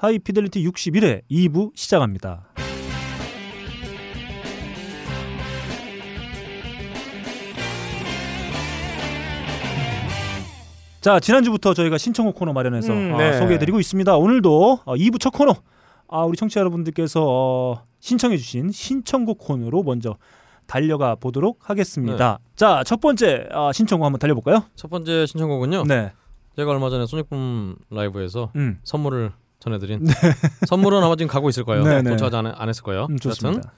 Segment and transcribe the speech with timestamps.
[0.00, 2.48] 하이피델리티 61회 2부 시작합니다.
[11.02, 13.38] 자 지난주부터 저희가 신청곡 코너 마련해서 음, 아, 네.
[13.38, 14.16] 소개해드리고 있습니다.
[14.16, 15.54] 오늘도 어, 2부 첫 코너
[16.08, 20.16] 아, 우리 청취자 여러분들께서 어, 신청해주신 신청곡 코너로 먼저
[20.66, 22.38] 달려가 보도록 하겠습니다.
[22.56, 24.64] 자첫 번째 아, 신청곡 한번 달려볼까요?
[24.76, 25.84] 첫 번째 신청곡은요.
[25.84, 26.12] 네.
[26.56, 28.78] 제가 얼마 전에 소닉붐 라이브에서 음.
[28.82, 30.06] 선물을 전해드린
[30.66, 31.84] 선물은 아마 지금 가고 있을 거예요.
[31.84, 32.10] 네, 네.
[32.10, 33.06] 도착하지 안, 안 했을 거예요.
[33.10, 33.72] 음, 좋습니다.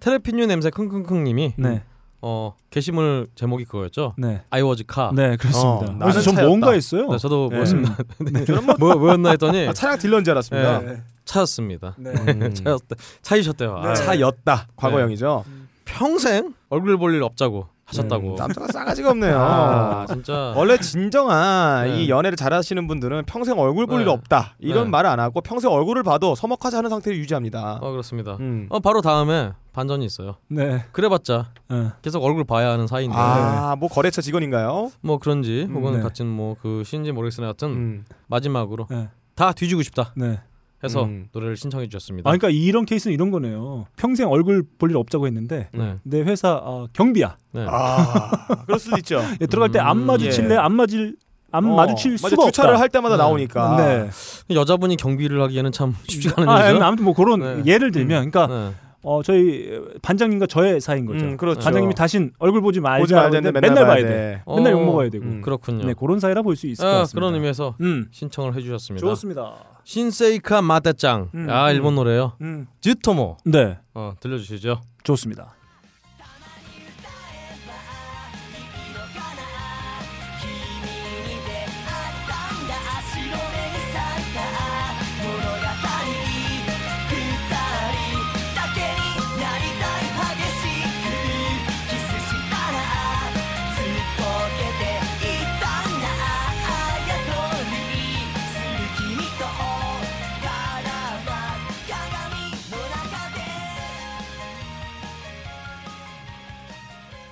[0.00, 1.82] 테레핀유 냄새 킁킁킁님이 네.
[2.22, 4.14] 어 게시물 제목이 그거였죠.
[4.18, 4.42] 네.
[4.50, 5.14] I was car.
[5.14, 5.68] 네, 그렇습니다.
[5.68, 6.46] 어, 그래서 나는 전.
[6.46, 7.08] 뭔가 했어요.
[7.10, 7.56] 네, 저도 네.
[7.56, 7.96] 뭐였습니다.
[8.20, 8.44] 네.
[8.78, 10.80] 뭐 뭐였나 했더니 아, 차량 딜러인 줄 알았습니다.
[10.80, 11.02] 네.
[11.24, 11.94] 차였습니다.
[11.98, 12.10] 네.
[12.10, 12.54] 음.
[12.54, 12.96] 차였다.
[13.22, 13.76] 차이셨대요.
[13.76, 13.94] 아, 네.
[13.94, 14.68] 차였다.
[14.76, 15.44] 과거형이죠.
[15.84, 18.30] 평생 얼굴 볼 일 없자고 하셨다고.
[18.30, 19.38] 음, 남자가 싸가지가 없네요.
[19.38, 20.52] 아, 진짜.
[20.56, 22.02] 원래 진정한 네.
[22.02, 24.02] 이 연애를 잘하시는 분들은 평생 얼굴 볼 네.
[24.02, 24.90] 일 없다 이런 네.
[24.90, 27.78] 말을 안 하고 평생 얼굴을 봐도 서먹하지 않은 상태를 유지합니다.
[27.80, 28.36] 어 그렇습니다.
[28.40, 28.66] 음.
[28.70, 30.36] 어 바로 다음에 반전이 있어요.
[30.48, 30.84] 네.
[30.92, 31.92] 그래봤자 어.
[32.02, 34.90] 계속 얼굴 봐야 하는 사이인데 아, 뭐 거래처 직원인가요?
[35.02, 36.00] 뭐 그런지 음, 혹은 네.
[36.02, 38.04] 같은 뭐그 시인지 모르겠으나 하여튼 음.
[38.26, 39.08] 마지막으로 네.
[39.36, 40.40] 다 뒤지고 싶다 네.
[40.84, 41.28] 해서 음.
[41.32, 42.28] 노래를 신청해 주셨습니다.
[42.28, 43.86] 아, 그러니까 이런 케이스는 이런 거네요.
[43.96, 47.36] 평생 얼굴 볼 일 없자고 했는데 네, 내 회사 어, 경비야.
[47.52, 47.66] 네.
[47.68, 48.30] 아,
[48.66, 49.20] 그럴 수도 있죠.
[49.40, 50.54] 예, 들어갈 때안 음, 마주칠래?
[50.54, 50.58] 예.
[50.58, 51.16] 안 맞을
[51.50, 52.80] 안 어, 마주칠 맞아, 수가 주차를 없다.
[52.82, 53.22] 할 때마다 네.
[53.22, 53.76] 나오니까.
[53.78, 54.54] 네.
[54.54, 56.84] 여자분이 경비를 하기에는 참 쉽지가 않은 아, 일이죠.
[56.84, 57.62] 아무튼 뭐 그런 네.
[57.72, 58.74] 예를 들면, 그러니까 네.
[59.08, 59.70] 어, 저희
[60.02, 61.24] 반장님과 저의 사이인 거죠.
[61.24, 61.60] 음, 그렇죠.
[61.60, 63.00] 반장님이 다신 얼굴 보지 말자.
[63.02, 64.08] 보지 말자는데 맨날, 맨날 봐야 돼.
[64.08, 64.42] 돼.
[64.48, 65.24] 맨날 어, 욕 먹어야 되고.
[65.24, 65.40] 음.
[65.42, 65.84] 그렇군요.
[65.86, 67.14] 네, 그런 사이라 볼 수 있을 것 아, 같습니다.
[67.20, 69.06] 그런 의미에서 음, 신청을 해주셨습니다.
[69.06, 69.54] 좋습니다.
[69.84, 71.30] 신세이카 마테짱.
[71.34, 71.74] 음, 아 음.
[71.76, 72.32] 일본 노래요.
[72.40, 73.36] 음, 즈토모.
[73.44, 74.80] 네, 어, 들려주시죠.
[75.04, 75.54] 좋습니다.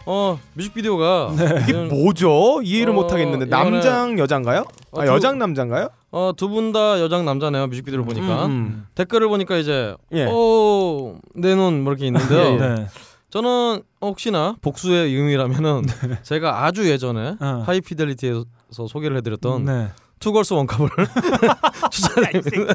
[0.06, 2.60] 어 뮤직비디오가 이게 지금, 뭐죠?
[2.62, 4.64] 이해를 어, 못 하겠는데 남장 여장가요?
[4.90, 5.88] 어, 아, 두- 여장 남장가요?
[6.10, 10.26] 어, 두 분 다 여장 남자네요 뮤직비디오를 보니까 음, 댓글을 보니까 이제 예.
[10.30, 12.56] 어, 내놓은 뭐 이렇게 있는데요.
[12.76, 12.86] 네.
[13.30, 15.82] 저는 혹시나 복수의 의미라면은
[16.22, 17.64] 제가 아주 예전에 어.
[17.66, 18.44] 하이피델리티에서
[18.88, 19.88] 소개를 해드렸던 네.
[20.20, 20.88] 투걸스 원컵을
[21.90, 22.74] 추천드립니다.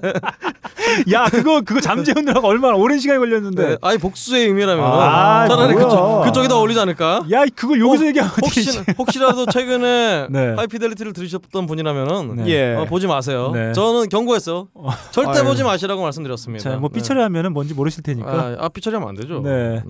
[1.12, 3.70] 야, 그거 그거 잠재우느라고 얼마나 오랜 시간이 걸렸는데.
[3.70, 3.78] 네.
[3.82, 5.86] 아니 복수의 의미라면 아, 차라리 뭐야.
[5.86, 7.26] 그쪽, 그쪽이 더 어울리지 않을까?
[7.32, 10.54] 야, 그걸 여기서 얘기하면 어떻게 혹시, 혹시라도 최근에 네.
[10.56, 12.48] 하이피델리티를 들으셨던 분이라면은 네.
[12.48, 12.76] 예.
[12.76, 13.52] 어, 보지 마세요.
[13.54, 13.74] 네.
[13.74, 14.68] 저는 경고했어요.
[15.12, 15.44] 절대 아유.
[15.44, 16.64] 보지 마시라고 말씀드렸습니다.
[16.64, 17.00] 자, 뭐 네.
[17.00, 18.32] 삐처리 하면은 뭔지 모르실 테니까.
[18.32, 19.42] 아, 아 삐처리 하면 안 되죠.
[19.42, 19.82] 네.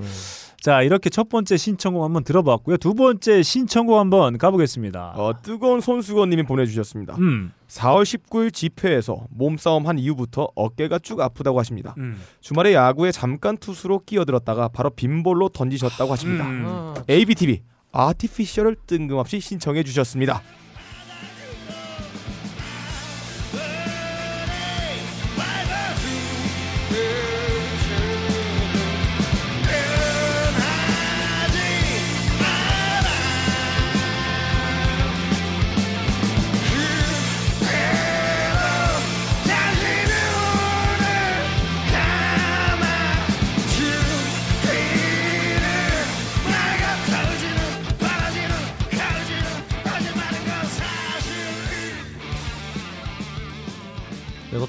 [0.62, 2.78] 자, 이렇게 첫 번째 신청곡 한번 들어봤고요.
[2.78, 5.14] 두 번째 신청곡 한번 가보겠습니다.
[5.16, 7.16] 어, 뜨거운 손수건님이 보내주셨습니다.
[7.18, 7.54] 음.
[7.70, 11.94] 4월 19일 집회에서 몸싸움 한 이후부터 어깨가 쭉 아프다고 하십니다.
[12.00, 12.20] 음.
[12.42, 16.46] 주말에 야구에 잠깐 투수로 끼어들었다가 바로 빈볼로 던지셨다고 하십니다.
[16.46, 16.64] 음.
[16.66, 20.42] 아, ABTV 아티피셜을 뜬금없이 신청해 주셨습니다.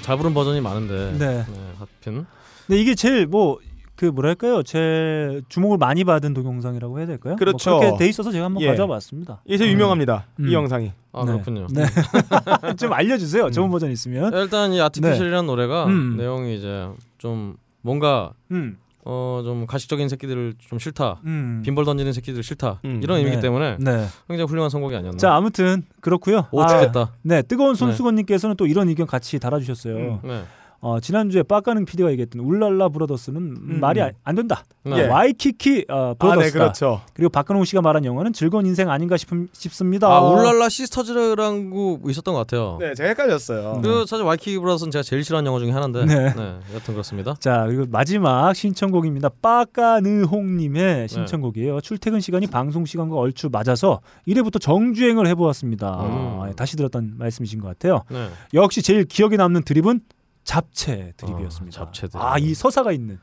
[0.01, 1.15] 잘 부른 버전이 많은데.
[1.17, 1.45] 네.
[1.77, 2.25] 하필.
[2.67, 3.59] 근데 이게 제일 뭐
[4.01, 4.63] 그 뭐랄까요?
[4.63, 7.35] 제 주목을 많이 받은 동영상이라고 해야 될까요?
[7.35, 7.69] 그렇죠.
[7.69, 8.67] 뭐 그렇게 돼 있어서 제가 한번 예.
[8.69, 9.43] 가져와 봤습니다.
[9.45, 10.25] 이게 제일 유명합니다.
[10.39, 10.47] 음.
[10.49, 10.91] 이 영상이.
[11.11, 11.33] 아 네.
[11.33, 11.67] 그렇군요.
[11.69, 11.85] 네.
[12.77, 13.51] 좀 알려주세요.
[13.51, 14.33] 좋은 버전 있으면.
[14.33, 16.17] 일단 이 아티피셜이라는 노래가 음.
[16.17, 16.89] 내용이 이제
[17.19, 18.77] 좀 뭔가 음.
[19.05, 21.19] 어 좀 가식적인 새끼들을 좀 싫다.
[21.25, 21.61] 음.
[21.65, 22.79] 빈벌 던지는 새끼들 싫다.
[22.85, 22.99] 음.
[23.03, 23.41] 이런 의미이기 네.
[23.41, 24.05] 때문에 네.
[24.27, 25.17] 굉장히 훌륭한 선곡이 아니었나.
[25.17, 26.47] 자 아무튼 그렇고요.
[26.51, 27.11] 오 아, 죽겠다.
[27.23, 29.95] 네 뜨거운 손수건님께서는 또 이런 의견 같이 달아주셨어요.
[29.95, 30.19] 음.
[30.27, 30.43] 네.
[30.83, 33.79] 어, 지난주에 빡가는 PD가 얘기했던 울랄라 브라더스는 음.
[33.79, 34.63] 말이 아- 안 된다.
[34.83, 34.97] 네.
[34.97, 35.07] 예.
[35.07, 36.43] 와이키키 어, 아, 브라더스다.
[36.45, 37.01] 네, 그렇죠.
[37.13, 40.07] 그리고 박근홍 씨가 말한 영화는 즐거운 인생 아닌가 싶음, 싶습니다.
[40.07, 42.77] 아 울랄라 시스터즈라는 거 있었던 것 같아요.
[42.79, 43.81] 네, 제가 헷갈렸어요.
[43.83, 46.05] 그 사실 와이키키 브라더스는 제가 제일 싫어하는 영화 중에 하나인데.
[46.05, 46.33] 네.
[46.33, 46.59] 네.
[46.73, 47.35] 여튼 그렇습니다.
[47.39, 49.29] 자 그리고 마지막 신청곡입니다.
[49.39, 51.07] 빠까느홍 님의 네.
[51.07, 51.81] 신청곡이에요.
[51.81, 56.01] 출퇴근 시간이 방송 시간과 얼추 맞아서 1회부터 정주행을 해 보았습니다.
[56.01, 56.41] 음.
[56.41, 58.01] 아, 다시 들었던 말씀이신 것 같아요.
[58.09, 58.29] 네.
[58.55, 60.01] 역시 제일 기억에 남는 드립은
[60.43, 61.79] 잡채 드립이었습니다.
[61.81, 62.15] 아, 잡채 드립.
[62.21, 63.19] 아, 이 서사가 있는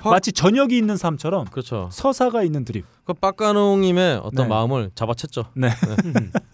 [0.00, 1.88] 확- 마치 저녁이 있는 삶처럼 그렇죠.
[1.92, 2.84] 서사가 있는 드립.
[3.04, 4.48] 그 빡가능님의 어떤 네.
[4.48, 5.46] 마음을 잡아챘죠.
[5.54, 5.70] 네.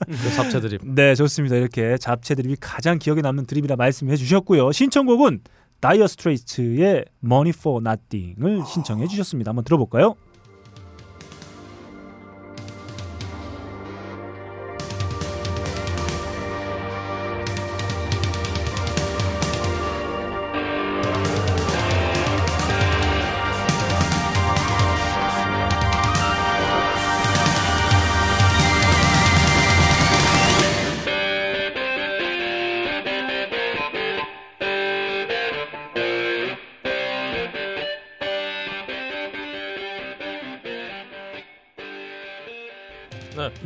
[0.07, 0.81] 그 잡채 드립.
[0.85, 1.57] 네, 좋습니다.
[1.57, 4.73] 이렇게 잡채 드립이 가장 기억에 남는 드립이라 말씀해 주셨고요.
[4.73, 5.41] 신청곡은
[5.81, 9.49] 다이어 스트레이트의 Money for Nothing을 신청해 주셨습니다.
[9.51, 10.15] 한번 들어볼까요?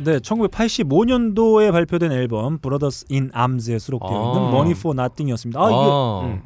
[0.07, 4.49] 네, 1985년도에 발표된 앨범 Brothers in Arms에 수록되어 있는 아.
[4.49, 5.59] Money for Nothing이었습니다.
[5.59, 6.43] 아, 이게 아, 음.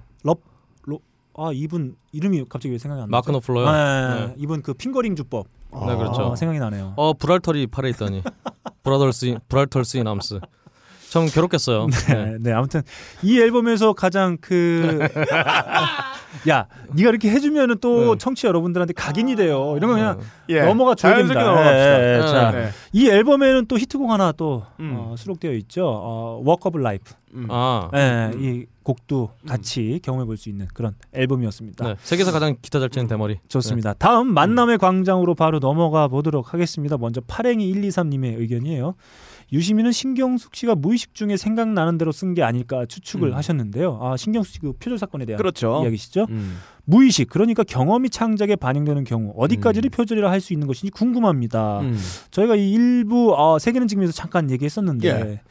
[1.38, 3.12] 아 이분 이름이 갑자기 왜 생각이 안 나죠?
[3.12, 3.72] 마크 노플러요.
[3.72, 4.36] 네, 네.
[4.38, 6.32] 이분 그 핑거링 주법 네, 그렇죠.
[6.32, 6.94] 아, 생각이 나네요.
[6.98, 8.22] 어 부랄털이 팔에 있다니.
[8.84, 10.40] Brothers 부랄털스 in Arms.
[11.12, 11.88] 참 괴롭겠어요.
[12.08, 12.14] 네.
[12.16, 12.82] 네, 네, 아무튼
[13.22, 14.98] 이 앨범에서 가장 그
[16.48, 18.18] 야, 네가 이렇게 해주면은 또 네.
[18.18, 19.74] 청취자 여러분들한테 각인이 돼요.
[19.76, 20.62] 이런 거 그냥 예.
[20.62, 21.18] 넘어가 줘야.
[21.18, 22.02] 넘어갑시다.
[22.02, 22.28] 예, 예, 네.
[22.28, 22.70] 자, 네.
[22.94, 24.96] 이 앨범에는 또 히트곡 하나 또 음.
[24.98, 25.86] 어, 수록되어 있죠.
[25.86, 27.14] 어, Walk of Life.
[27.34, 27.48] 음.
[27.50, 27.90] 아.
[27.94, 28.42] 예, 음.
[28.42, 31.86] 이 곡도 같이 경험해 볼 수 있는 그런 앨범이었습니다.
[31.86, 31.96] 네.
[32.02, 33.38] 세계에서 가장 기타 잘 치는 대머리.
[33.50, 33.94] 좋습니다.
[33.96, 36.98] 다음 만남의 광장으로 바로 넘어가 보도록 하겠습니다.
[36.98, 38.96] 먼저 파랭이 123님의 의견이에요.
[39.54, 43.36] 유시민은 신경숙 씨가 무의식 중에 생각나는 대로 쓴 게 아닐까 추측을 음.
[43.36, 44.00] 하셨는데요.
[44.02, 45.82] 아 신경숙 씨그 표절 사건에 대한 그렇죠.
[45.84, 46.28] 이야기시죠?
[46.30, 46.58] 음.
[46.86, 49.92] 무의식 그러니까 경험이 창작에 반영되는 경우 어디까지를 음.
[49.92, 51.82] 표절이라 할 수 있는 것인지 궁금합니다.
[51.82, 51.98] 음.
[52.32, 55.42] 저희가 이 일부 어, 세계는 지금에서 잠깐 얘기했었는데 예.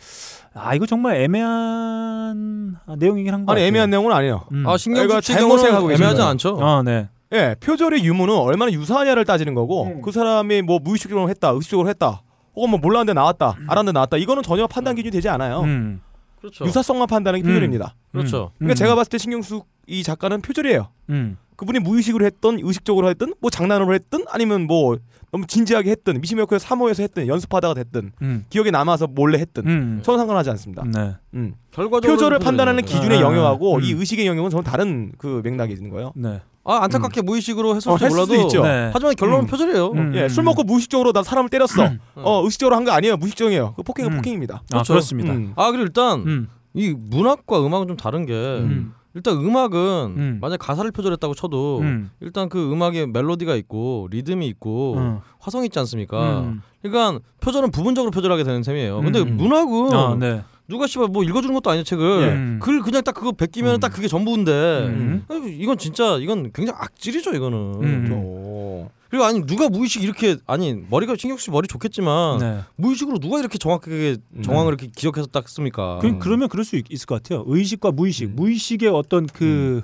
[0.55, 3.67] 아 이거 정말 애매한 아, 내용이긴 한것 아니 같아요.
[3.69, 4.47] 애매한 내용은 아니에요.
[4.53, 4.67] 음.
[4.67, 6.31] 아 신경숙 씨 잘못 생각하고 애매하지 거예요.
[6.31, 6.59] 않죠.
[6.61, 7.09] 아 네.
[7.33, 10.03] 예, 표절의 유무는 얼마나 유사하냐를 따지는 거고 음.
[10.03, 12.23] 그 사람이 뭐 무의식적으로 했다, 의식적으로 했다,
[12.55, 13.71] 혹은 뭐 몰랐는데 나왔다, 음.
[13.71, 14.17] 알았는데 나왔다.
[14.17, 15.61] 이거는 전혀 판단 기준이 되지 않아요.
[15.61, 16.01] 음.
[16.39, 16.65] 그렇죠.
[16.65, 17.95] 유사성만 판단하는 게 표절입니다.
[18.13, 18.53] 그렇죠.
[18.59, 18.77] 그러니까 음.
[18.77, 20.89] 제가 봤을 때 신경숙 이 작가는 표절이에요.
[21.11, 21.37] 음.
[21.57, 24.97] 그분이 무의식으로 했던, 의식적으로 했든, 뭐 장난으로 했든, 아니면 뭐
[25.31, 28.47] 너무 진지하게 했든, 미시미어크에 사모해서 했든, 연습하다가 됐든, 음.
[28.49, 30.01] 기억에 남아서 몰래 했든, 음.
[30.03, 30.85] 저는 상관하지 않습니다.
[30.87, 31.17] 네.
[31.35, 31.55] 음.
[31.71, 33.83] 결과적으로 표절을 판단하는 기준의 아, 영역하고 음.
[33.83, 36.13] 이 의식의 영역은 저는 다른 그 맥락이 있는 거예요.
[36.17, 36.41] 네.
[36.63, 38.63] 아 안타깝게 무의식으로 했을지 어, 몰라도 수도 있죠.
[38.63, 38.91] 네.
[38.93, 39.47] 하지만 결론은 음.
[39.47, 39.87] 표절이에요.
[39.93, 40.13] 음.
[40.15, 41.89] 예, 술 먹고 무의식적으로 나 사람을 때렸어.
[42.17, 43.17] 어, 의식적으로 한 거 아니에요.
[43.17, 43.75] 무의식적이에요.
[43.77, 44.17] 그 폭행은 음.
[44.17, 44.57] 폭행입니다.
[44.57, 44.93] 아, 그렇죠.
[44.93, 45.33] 그렇습니다.
[45.33, 45.53] 음.
[45.57, 46.49] 아 그리고 일단 음.
[46.75, 48.93] 이 문학과 음악은 좀 다른 게 음.
[49.15, 49.79] 일단 음악은
[50.17, 50.39] 음.
[50.41, 52.11] 만약 가사를 표절했다고 쳐도 음.
[52.21, 55.19] 일단 그 음악에 멜로디가 있고 리듬이 있고 음.
[55.41, 56.41] 화성이 있지 않습니까?
[56.43, 56.63] 음.
[56.83, 59.01] 그러니까 표절은 부분적으로 표절하게 되는 셈이에요.
[59.01, 59.37] 근데 음.
[59.37, 60.43] 문학은 아, 네.
[60.71, 62.59] 누가 씨발 뭐 읽어주는 것도 아니야 책을 음.
[62.63, 63.81] 글 그냥 딱 그거 베끼면 음.
[63.81, 64.53] 딱 그게 전부인데
[64.87, 65.25] 음.
[65.29, 68.13] 아니, 이건 진짜 이건 굉장히 악질이죠 이거는 음.
[68.13, 68.89] 오.
[69.11, 72.61] 그리고 아니 누가 무의식 이렇게 아니 머리가 신경 씨 머리 좋겠지만 네.
[72.77, 74.43] 무의식으로 누가 이렇게 정확하게 음.
[74.43, 75.99] 정황을 이렇게 기억해서 딱 씁니까?
[76.01, 77.45] 그, 그러면 그럴 수 있, 을것 같아요.
[77.49, 78.31] 의식과 무의식.
[78.31, 78.37] 음.
[78.37, 79.83] 무의식의 어떤 그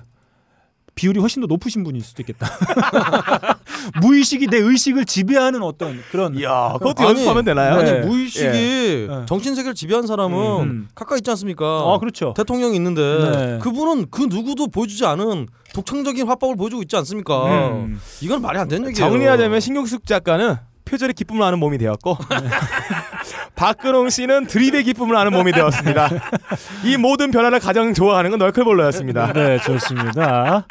[0.96, 2.48] 비율이 훨씬 더 높으신 분일 수도 있겠다.
[4.00, 7.74] 무의식이 내 의식을 지배하는 어떤 그런 이야, 그것도 아니, 연습하면 되나요?
[7.74, 8.00] 아니 네.
[8.00, 8.46] 무의식이
[9.10, 9.26] 예.
[9.26, 10.88] 정신 세계를 지배한 사람은 음.
[10.94, 11.64] 가까이 있지 않습니까?
[11.64, 12.32] 아, 그렇죠.
[12.34, 13.58] 대통령이 있는데 네.
[13.62, 17.68] 그분은 그 누구도 보여주지 않은 독창적인 화법을 보여주고 있지 않습니까?
[17.72, 18.00] 음.
[18.22, 19.10] 이건 말이 안 되는 얘기예요.
[19.10, 22.16] 정리하자면 신경숙 작가는 표절의 기쁨을 아는 몸이 되었고
[23.56, 26.08] 박근홍 씨는 드립의 기쁨을 아는 몸이 되었습니다.
[26.84, 29.32] 이 모든 변화를 가장 좋아하는 건 널클볼러였습니다.
[29.32, 30.66] 네, 좋습니다.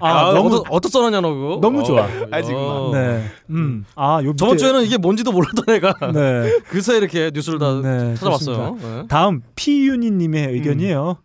[0.00, 1.58] 아, 아, 너무 어떠, 어떠 써놨냐 너 그거?
[1.60, 2.06] 너무 좋아.
[2.30, 2.90] 아직만.
[2.92, 3.24] 네.
[3.50, 3.84] 음.
[3.94, 6.58] 아, 요 저번 밑에- 주에는 이게 뭔지도 몰랐던 애가 네.
[6.68, 8.76] 그새 이렇게 뉴스를 다 네, 찾아봤어요.
[8.80, 9.04] 네.
[9.08, 11.16] 다음 피윤희 님의 의견이에요.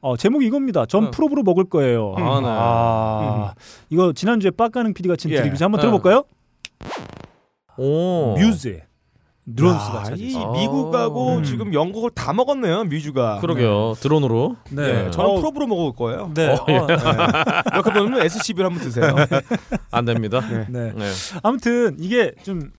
[0.00, 0.86] 어, 제목이 이겁니다.
[0.86, 1.10] 전 네.
[1.10, 2.14] 프로브로 먹을 거예요.
[2.16, 2.46] 아, 네.
[2.48, 3.54] 아,
[3.90, 5.36] 이거 지난주에 빡가능 PD가 친 예.
[5.36, 5.64] 드립이죠.
[5.64, 5.86] 한번 네.
[5.86, 6.24] 들어볼까요?
[7.78, 8.34] 오.
[8.38, 8.80] 뮤즈
[9.64, 10.28] 야, 차지.
[10.28, 10.50] 이 아.
[10.52, 11.44] 미국하고 음.
[11.44, 13.38] 지금 영국을 다 먹었네요 뮤즈가.
[13.40, 13.94] 그러게요.
[14.00, 14.56] 드론으로.
[14.70, 15.04] 네.
[15.04, 16.32] 네, 저는 어, 프로브로 먹을 거예요.
[16.34, 16.48] 네.
[16.48, 16.76] 어, 예.
[16.78, 16.86] 어,
[17.74, 19.14] 이렇게 보면 SCB를 한번 드세요.
[19.92, 20.40] 안 됩니다.
[20.68, 20.92] 네.
[20.92, 21.10] 네.
[21.42, 22.72] 아무튼 이게 좀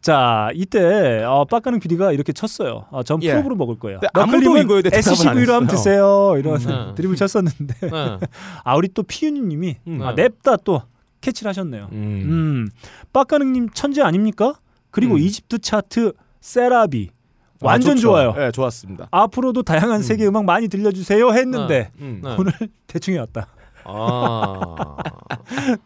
[0.00, 2.86] 자, 이때 어, 빡가능 PD가 이렇게 쳤어요.
[2.90, 3.32] 어, 전 예.
[3.32, 4.00] 프로브로 먹을 거예요.
[4.14, 5.66] 아무도 이거에 대해 SCV로 하면.
[5.66, 6.34] 드세요.
[6.38, 6.94] 이런 네.
[6.94, 7.90] 드립을 쳤었는데 네.
[8.64, 10.02] 아 우리 또 피윤희 님이 음.
[10.02, 10.82] 아, 냅다 또
[11.20, 11.88] 캐치를 하셨네요.
[11.92, 11.96] 음.
[11.96, 12.70] 음.
[13.12, 14.54] 빡가능님 천재 아닙니까?
[14.94, 15.18] 그리고 음.
[15.18, 18.08] 이집트 차트 세라비 아, 완전 좋죠.
[18.08, 18.32] 좋아요.
[18.34, 19.08] 네, 좋았습니다.
[19.10, 22.20] 앞으로도 다양한 세계 음악 많이 들려주세요 했는데 음.
[22.22, 22.36] 네.
[22.38, 22.52] 오늘
[22.86, 23.48] 대충 해왔다.
[23.86, 24.96] 아.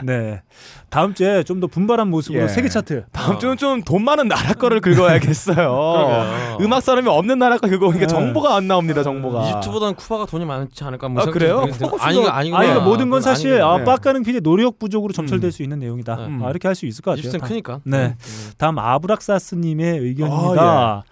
[0.05, 0.43] 네.
[0.91, 2.49] 다음 주에 좀 더 분발한 모습으로 예.
[2.49, 3.05] 세계 차트.
[3.13, 6.59] 다음 주는 좀 돈 많은 나라 거를 긁어야겠어요.
[6.63, 8.07] 음악 사람이 없는 나라 거 긁어보니까 네.
[8.07, 9.03] 정보가 안 나옵니다.
[9.03, 9.43] 정보가.
[9.49, 11.67] 이집트보다는 쿠바가 돈이 많지 않을까 뭐 아, 그래요?
[12.01, 12.81] 아니 좀 아니 아, 이거 네.
[12.81, 13.85] 모든 건 사실 아, 네.
[13.85, 15.51] 빡가는 PD의 노력 부족으로 점철될 음.
[15.51, 16.17] 수 있는 내용이다.
[16.17, 16.45] 네.
[16.45, 17.21] 아, 이렇게 할 수 있을 것 같아요.
[17.21, 17.81] 이집트는 다- 크니까.
[17.85, 18.15] 네.
[18.19, 18.51] 음.
[18.57, 20.63] 다음 아브락사스님의 의견입니다.
[20.63, 21.03] 아,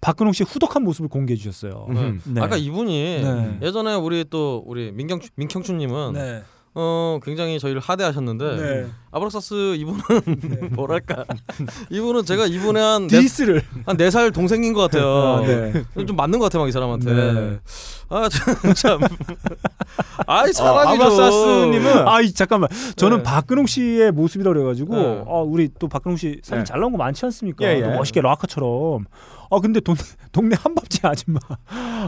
[0.00, 1.86] 박근홍 씨 후덕한 모습을 공개해 주셨어요.
[1.90, 2.20] 음.
[2.24, 2.40] 네.
[2.40, 3.58] 아까 이분이 네.
[3.62, 6.42] 예전에 우리 또 우리 민경 민경춘님은 네.
[6.74, 8.86] 어 굉장히 저희를 하대하셨는데 네.
[9.12, 10.00] 아브락사스 이분은
[10.72, 11.24] 뭐랄까
[11.90, 13.62] 이분은 제가 이분의 한네한 디스를.
[13.96, 15.08] 네살 동생인 것 같아요.
[15.08, 15.72] 아, 네.
[16.06, 17.12] 좀 맞는 것 같아 막이 사람한테.
[17.12, 17.58] 네.
[18.08, 18.28] 아
[18.76, 19.00] 참.
[20.26, 21.02] 아이 어, 사라지죠.
[21.04, 22.68] 아브라사스님은 아, 이 잠깐만.
[22.96, 23.22] 저는 네.
[23.24, 25.24] 박근홍 씨의 모습이라 그래가지고 네.
[25.26, 26.64] 아, 우리 또 박근홍 씨 사진 네.
[26.64, 27.64] 잘 나온 거 많지 않습니까?
[27.66, 27.82] 예, 예.
[27.82, 29.06] 또 멋있게 락커처럼.
[29.52, 29.96] 아, 근데 동,
[30.30, 31.40] 동네 한밥집 아줌마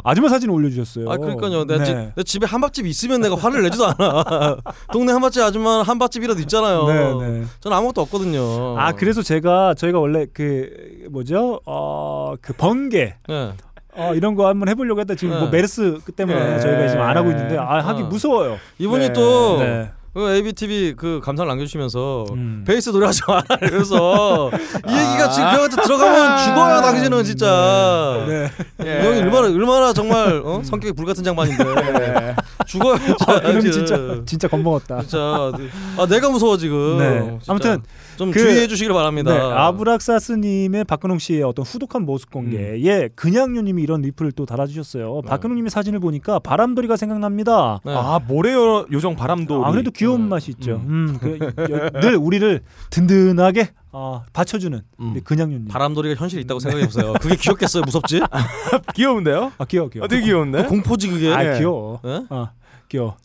[0.05, 1.11] 아줌마 사진 올려주셨어요.
[1.11, 1.65] 아 그러니까요.
[1.65, 1.85] 내, 네.
[1.85, 4.59] 집, 내 집에 한밥집 있으면 내가 화를 내지도 않아.
[4.93, 6.87] 동네 한밥집 아줌마 한밥집이라도 있잖아요.
[6.93, 7.45] 네, 네.
[7.61, 8.79] 저는 아무것도 없거든요.
[8.79, 13.53] 아 그래서 제가 저희가 원래 그 뭐죠 어그 번개 네.
[13.95, 15.41] 어 이런 거 한번 해보려고 했다 지금 네.
[15.41, 16.61] 뭐 메르스 때문에 네.
[16.61, 18.07] 저희가 지금 안 하고 있는데 아 하기 어.
[18.07, 18.57] 무서워요.
[18.79, 19.13] 이분이 네.
[19.13, 19.91] 또 네.
[20.15, 22.65] 그 ABTV 그 감상을 남겨주시면서 음.
[22.67, 24.51] 베이스 노래하지 마라 그래서
[24.87, 25.31] 이 얘기가 아.
[25.31, 28.51] 지금 그한테 들어가면 죽어요 당신은 진짜 네.
[28.85, 29.01] 예.
[29.01, 30.61] 이 형이 얼마나 얼마나 정말 어?
[30.63, 32.37] 성격이 불같은 장반인데 네.
[32.67, 33.61] 죽어요 진짜 아, 그럼.
[33.71, 35.01] 진짜 진짜 겁먹었다.
[35.03, 35.53] 진짜
[35.99, 37.21] 아 내가 무서워 지금 네.
[37.41, 37.53] 진짜.
[37.53, 37.83] 아무튼
[38.17, 44.03] 좀 그- 주의해 주시길 바랍니다 네, 아브락사스님의 박근홍 씨의 어떤 후독한 모습 공개에 그냥요님이 이런
[44.03, 45.21] 리플을 또 달아주셨어요.
[45.25, 45.29] 네.
[45.29, 47.81] 박근홍님의 사진을 보니까 바람돌이가 생각납니다.
[47.85, 47.95] 네.
[47.95, 49.65] 아 모래 요- 요정 바람도.
[49.65, 50.83] 아 그래도 귀여운 음, 맛이 있죠.
[50.87, 51.39] 음, 그,
[51.71, 55.21] 여- 늘 우리를 든든하게 어, 받쳐주는 음.
[55.25, 55.69] 그냥요님.
[55.69, 58.21] 바람돌이가 현실에 있다고 생각해 보세요 그게 귀엽겠어요 무섭지
[58.95, 59.53] 귀여운데요?
[59.59, 60.05] 아 귀여워 귀여워.
[60.05, 60.65] 아, 되게 귀여운데?
[60.65, 61.59] 공포지 그게 아 예.
[61.59, 62.01] 귀여워.
[62.05, 62.23] 예?
[62.31, 62.51] 아
[62.89, 63.17] 귀여워.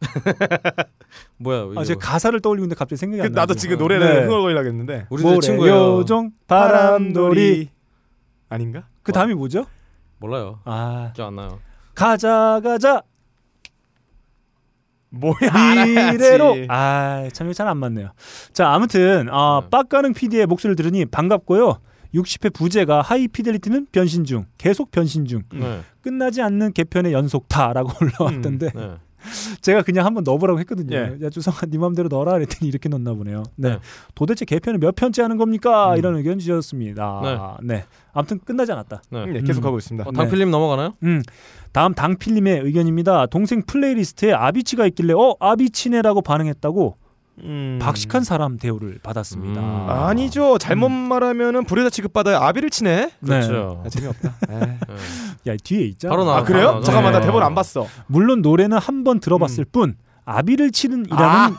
[1.38, 1.80] 뭐야 이거.
[1.80, 3.42] 아 제가 가사를 떠올리는데 갑자기 생각이 그, 안 나요.
[3.42, 4.24] 나도 지금 노래를 네.
[4.26, 5.06] 흥얼거리려겠는데.
[5.10, 7.68] 우리들 네, 친구예요 요정 바람돌이.
[8.48, 8.84] 아닌가?
[9.02, 9.66] 그 다음이 뭐죠?
[10.18, 11.58] 몰라요 아 기억 안 나요
[11.94, 13.02] 가자 가자
[15.10, 15.34] 뭐야?
[16.12, 17.32] 미래로 알아야지.
[17.34, 18.10] 아참 잘안 맞네요.
[18.52, 19.70] 자 아무튼 아 네.
[19.70, 21.78] 빡가능 PD의 목소리를 들으니 반갑고요.
[22.14, 25.80] 60회 부제가 하이 피델리티는 변신 중 계속 변신 중 네.
[26.02, 28.94] 끝나지 않는 개편의 연속타라고 올라왔던데 네.
[29.60, 30.96] 제가 그냥 한번 넣어보라고 했거든요.
[30.96, 31.16] 예.
[31.22, 33.42] 야 주성아 네 맘대로 넣어라 그랬더니 이렇게 넣나 보네요.
[33.56, 33.70] 네.
[33.70, 33.78] 네.
[34.14, 35.92] 도대체 개편을 몇 번째 하는 겁니까?
[35.92, 35.98] 음.
[35.98, 37.58] 이런 의견 주셨습니다.
[37.62, 37.84] 네.
[38.12, 39.02] 아무튼 끝나지 않았다.
[39.10, 39.26] 네.
[39.26, 40.08] 네, 계속 하고 있습니다.
[40.08, 40.94] 어, 당필님 넘어가나요?
[41.02, 41.22] 음.
[41.72, 43.26] 다음 당필님의 의견입니다.
[43.26, 46.96] 동생 플레이리스트에 아비치가 있길래 어 아비치네라고 반응했다고
[47.42, 47.78] 음.
[47.80, 49.60] 박식한 사람 대우를 받았습니다.
[49.60, 49.90] 음.
[49.90, 50.58] 아니죠.
[50.58, 50.92] 잘못 음.
[50.92, 53.10] 말하면은 불효자 취급받아야 아비를 치네.
[53.24, 53.82] 그렇죠.
[53.84, 54.34] 아, 재미없다.
[54.48, 54.78] 네.
[55.52, 56.10] 야 뒤에 있잖아.
[56.12, 56.38] 바로 나와.
[56.38, 56.68] 아 그래요?
[56.78, 57.26] 아, 잠깐만 나 네.
[57.26, 57.86] 대본 안 봤어.
[58.06, 61.50] 물론 노래는 한 번 들어봤을 뿐 아비를 치는이라는 아.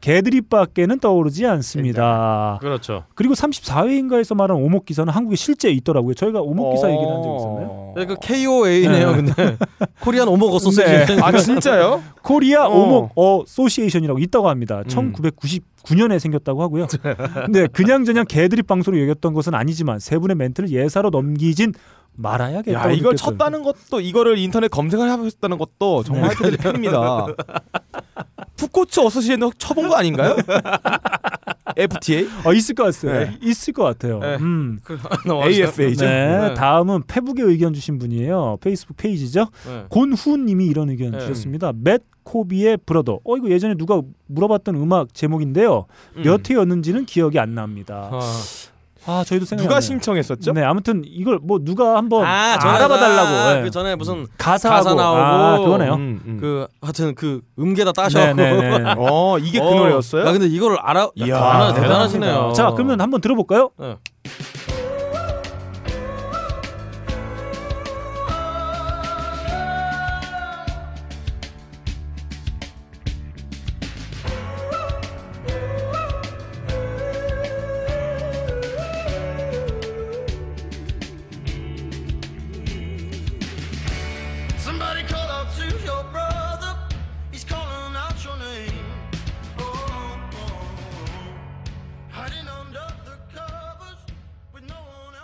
[0.00, 2.58] 개드립 밖에는 떠오르지 않습니다.
[2.60, 3.04] 그렇죠.
[3.14, 6.14] 그리고 34회인가에서 말한 오목 기사는 한국에 실제 있더라고요.
[6.14, 7.92] 저희가 오목 기사 얘기를 한 적 있었나요?
[7.96, 9.16] 네, 그 KOA네요.
[9.16, 9.16] 네.
[9.16, 9.56] 근데
[10.00, 11.16] Korean 오목 Association.
[11.16, 11.22] 네.
[11.22, 12.02] 아 진짜요?
[12.22, 12.70] 코리아 어.
[12.70, 14.78] 오목 Association이라고 있다고 합니다.
[14.78, 15.12] 음.
[15.12, 16.86] 1999년에 생겼다고 하고요.
[17.46, 21.74] 근데 그냥 저냥 개드립 방송으로 여겼던 것은 아니지만 세 분의 멘트를 예사로 넘기진
[22.16, 23.16] 말아야겠다고 야 이걸 느꼈어요.
[23.36, 27.26] 쳤다는 것도 이거를 인터넷 검색을 해보셨다는 것도 정말 해드릴 팬입니다.
[28.60, 30.36] 푸코츠 Association 쳐본 거 아닌가요?
[31.76, 32.28] FTA?
[32.44, 33.12] 어, 있을 것 같아요.
[33.12, 33.38] 네.
[33.42, 34.18] 있을 것 같아요.
[34.18, 34.36] 네.
[34.36, 34.80] 음.
[34.84, 34.98] 그.
[35.26, 36.04] AFA죠?
[36.04, 36.54] 네, 네.
[36.54, 38.58] 다음은 페북에 의견 주신 분이에요.
[38.60, 39.46] 페이스북 페이지죠.
[39.66, 39.84] 네.
[39.88, 41.20] 곤후님이 이런 의견 네.
[41.20, 41.72] 주셨습니다.
[41.74, 43.20] 맷 코비의 Brother.
[43.24, 45.86] 어 이거 예전에 누가 물어봤던 음악 제목인데요.
[46.16, 46.22] 음.
[46.22, 48.10] 몇 회였는지는 기억이 안 납니다.
[48.12, 48.20] 아,
[49.06, 49.62] 아 저희도 생각.
[49.62, 50.52] 누가 신청했었죠?
[50.52, 53.28] 네, 아무튼 이걸 뭐 누가 한번 아, 전에 알아봐 달라고.
[53.28, 53.62] 아, 네.
[53.62, 55.18] 그 전에 무슨 가사하고 가사 나오고.
[55.20, 55.94] 아, 그거네요.
[55.94, 56.38] 음, 음.
[56.40, 58.36] 그 하여튼 그 음계다 따셔갖고.
[58.36, 58.94] 네, 네, 네.
[58.98, 60.26] 어 이게 그 어, 노래였어요?
[60.26, 61.00] 야 근데 이거를 알아?
[61.20, 61.72] 야, 이야.
[61.74, 62.52] 대단하시네요.
[62.54, 63.70] 자, 그러면 한번 들어볼까요?
[63.78, 63.96] 네.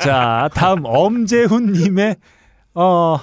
[0.07, 2.17] 자, 다음 엄재훈님의
[2.75, 3.19] 어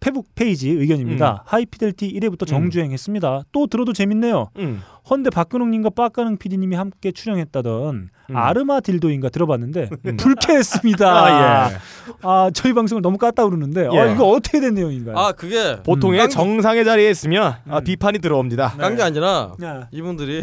[0.00, 1.42] 페북 페이지 의견입니다.
[1.46, 3.42] 하이피델티 1회부터 정주행했습니다.
[3.50, 4.50] 또 들어도 재밌네요.
[4.58, 4.82] 음.
[5.08, 8.36] 헌데 박근홍님과 빠까능 PD님이 함께 출연했다던 음.
[8.36, 9.88] 아르마 딜도인가 들어봤는데
[10.18, 11.06] 불쾌했습니다.
[11.08, 11.76] 아, 예.
[12.22, 13.98] 아, 저희 방송을 너무 깠다 그러는데 예.
[13.98, 15.16] 아, 이거 어떻게 된 내용인가요?
[15.16, 16.28] 아 그게 보통의 음.
[16.28, 17.84] 정상의 자리에 있으면 아, 음.
[17.84, 18.74] 비판이 들어옵니다.
[18.78, 19.88] 깐게 아니라 야.
[19.92, 20.42] 이분들이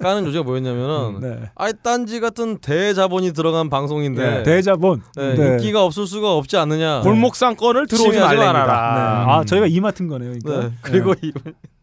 [0.00, 1.50] 까는 요지가 뭐였냐면은 네.
[1.54, 4.42] 아이 딴지 같은 대자본이 들어간 방송인데 네.
[4.42, 5.46] 대자본 네, 네.
[5.52, 7.00] 인기가 없을 수가 없지 않느냐.
[7.00, 8.52] 골목상권을 들어오지 말랍니다.
[8.52, 9.26] 말아라.
[9.38, 10.34] 아, 저희가 이 맡은 거네요.
[10.42, 10.68] 그러니까.
[10.68, 10.74] 네.
[10.82, 11.32] 그리고 이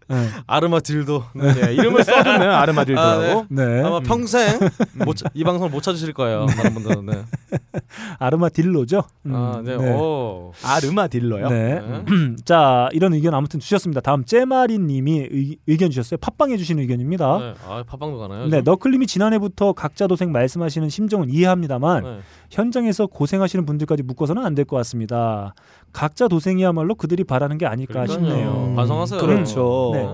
[0.09, 0.27] 네.
[0.47, 1.23] 아르마 딜도
[1.65, 3.45] 예, 이름을 써줬네요 아르마딜드라고.
[3.49, 3.81] 네.
[3.83, 4.59] 아마 평생
[5.05, 6.45] 못, 찾- 이 방송을 못 찾으실 거예요.
[6.47, 7.05] 다른 분들은.
[7.05, 7.23] 네.
[8.19, 9.03] 아르마 딜로죠.
[9.25, 9.77] 음, 아, 네.
[9.77, 9.91] 네.
[9.93, 10.51] 오.
[10.63, 11.49] 아르마딜러요.
[11.49, 11.79] 네.
[11.81, 12.03] 네.
[12.45, 14.01] 자 이런 의견 아무튼 주셨습니다.
[14.01, 16.17] 다음 째마리님이 의- 의견 주셨어요.
[16.17, 17.37] 팟빵해 주신 의견입니다.
[17.39, 17.53] 네.
[17.67, 18.45] 아, 팟빵도 가나요?
[18.47, 18.63] 네, 좀?
[18.65, 22.19] 너클님이 지난해부터 각자 도생 말씀하시는 심정은 이해합니다만 네.
[22.51, 25.55] 현장에서 고생하시는 분들까지 묶어서는 안 될 것 같습니다.
[25.93, 28.27] 각자 도생이야말로 그들이 바라는 게 아닐까 그러니까요.
[28.27, 28.73] 싶네요.
[28.75, 29.21] 반성하세요.
[29.21, 29.91] 그렇죠.
[29.93, 30.09] 네.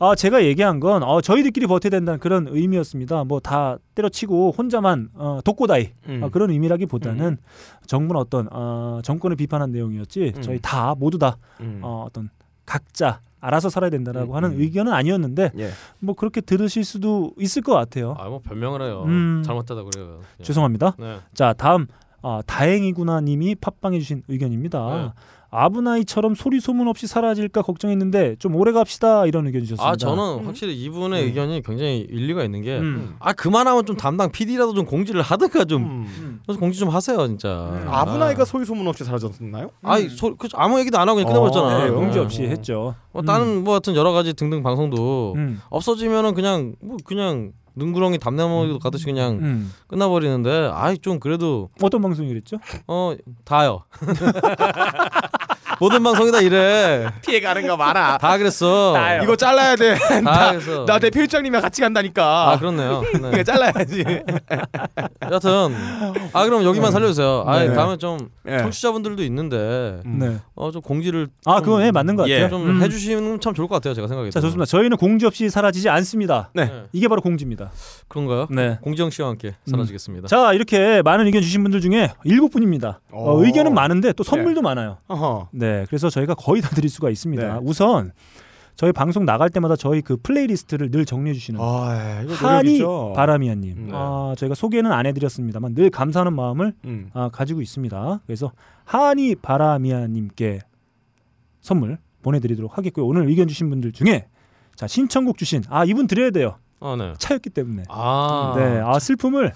[0.00, 3.24] 아 제가 얘기한 건 어, 저희들끼리 버텨야 된다는 그런 의미였습니다.
[3.24, 6.20] 뭐 다 때려치고 혼자만 어, 독고다이 음.
[6.22, 7.38] 어, 그런 의미라기보다는
[7.86, 10.42] 정부는 어떤 어, 정권을 비판한 내용이었지 음.
[10.42, 11.80] 저희 다 모두 다 음.
[11.82, 12.28] 어, 어떤
[12.66, 14.60] 각자 알아서 살아야 된다라고 음, 하는 음.
[14.60, 15.70] 의견은 아니었는데 예.
[16.00, 18.14] 뭐 그렇게 들으실 수도 있을 것 같아요.
[18.18, 19.04] 아, 뭐 변명을 해요.
[19.06, 19.42] 음.
[19.44, 20.20] 잘못하다 그래요.
[20.40, 20.42] 예.
[20.44, 20.94] 죄송합니다.
[20.98, 21.18] 네.
[21.34, 21.86] 자 다음
[22.22, 24.96] 아, 다행이구나님이 팟빵해 주신 의견입니다.
[24.96, 25.10] 네.
[25.50, 29.88] 아브나이처럼 소리 소문 없이 사라질까 걱정했는데 좀 오래 갑시다 이런 의견 주셨습니다.
[29.88, 31.26] 아, 저는 확실히 이분의 음.
[31.26, 33.16] 의견이 굉장히 일리가 있는 게 음.
[33.18, 36.40] 아, 그만하면 좀 담당 PD라도 좀 공지를 하든가 좀 음.
[36.58, 37.82] 공지 좀 하세요, 진짜.
[37.86, 39.70] 아브나이가 소리 소문 없이 사라졌나요?
[39.82, 41.78] 아이, 소, 그, 아무 얘기도 안 하고 그냥 끝내버렸잖아 요.
[41.78, 42.00] 네, 그래요?
[42.00, 42.22] 공지 어.
[42.22, 42.94] 없이 했죠.
[43.12, 45.60] 뭐 다른 뭐 같은 여러 가지 등등 방송도 음.
[45.68, 49.72] 없어지면은 그냥 뭐 그냥 능구렁이 담나무도 가듯이 그냥 음.
[49.88, 52.56] 끝나버리는데 아이 좀 그래도 어떤 방송이 그랬죠?
[52.86, 53.84] 어 다요.
[55.80, 57.06] 모든 방송이 다 이래.
[57.24, 58.18] 피해 가는 거 말아.
[58.18, 58.94] 다 그랬어.
[59.22, 59.94] 이거 잘라야 돼.
[60.22, 60.84] 다 그래서.
[60.84, 62.50] 나 대표일장님이랑 같이 간다니까.
[62.50, 63.02] 아 그렇네요.
[63.14, 63.42] 이거 네.
[63.42, 64.04] 잘라야지.
[65.30, 65.74] 여튼
[66.34, 67.44] 아 그럼 여기만 살려주세요.
[67.46, 67.72] 아 네.
[67.72, 68.58] 다음에 좀 예.
[68.58, 70.18] 청취자분들도 있는데 음.
[70.18, 70.36] 네.
[70.54, 72.44] 어 좀 공지를 아 좀- 그건 예, 맞는 것 같아요.
[72.44, 72.48] 예.
[72.50, 72.82] 좀 음.
[72.82, 73.94] 해주시면 참 좋을 것 같아요.
[73.94, 74.32] 제가 생각해도.
[74.32, 74.66] 자 좋습니다.
[74.66, 76.50] 저희는 공지 없이 사라지지 않습니다.
[76.52, 76.66] 네.
[76.66, 76.82] 네.
[76.92, 77.59] 이게 바로 공지입니다.
[78.08, 78.46] 그런가요?
[78.50, 78.78] 네.
[78.82, 80.28] 공지영 씨와 함께 사라지겠습니다.
[80.28, 83.00] 자 이렇게 많은 의견 주신 분들 중에 일곱 분입니다.
[83.10, 83.44] 어, 오.
[83.44, 84.98] 의견은 많은데 또 선물도 많아요.
[85.08, 85.48] 어허.
[85.52, 87.54] 네, 그래서 저희가 거의 다 드릴 수가 있습니다.
[87.54, 87.60] 네.
[87.62, 88.12] 우선
[88.76, 93.12] 저희 방송 나갈 때마다 저희 그 플레이리스트를 늘 정리해 주시는 아, 이거 하니 노력이죠.
[93.14, 93.86] 바라미아님.
[93.88, 93.92] 네.
[93.92, 97.10] 아, 저희가 소개는 안 해드렸습니다만 늘 감사하는 마음을 음.
[97.12, 98.20] 아, 가지고 있습니다.
[98.24, 98.52] 그래서
[98.84, 100.60] 하니 바라미아님께
[101.60, 103.06] 선물 보내드리도록 하겠고요.
[103.06, 104.26] 오늘 의견 주신 분들 중에
[104.76, 106.56] 자 신청곡 주신 아 이분 드려야 돼요.
[106.80, 107.12] 아 네.
[107.18, 107.84] 차였기 때문에.
[107.88, 108.54] 아.
[108.56, 109.52] 네, 아 슬픔을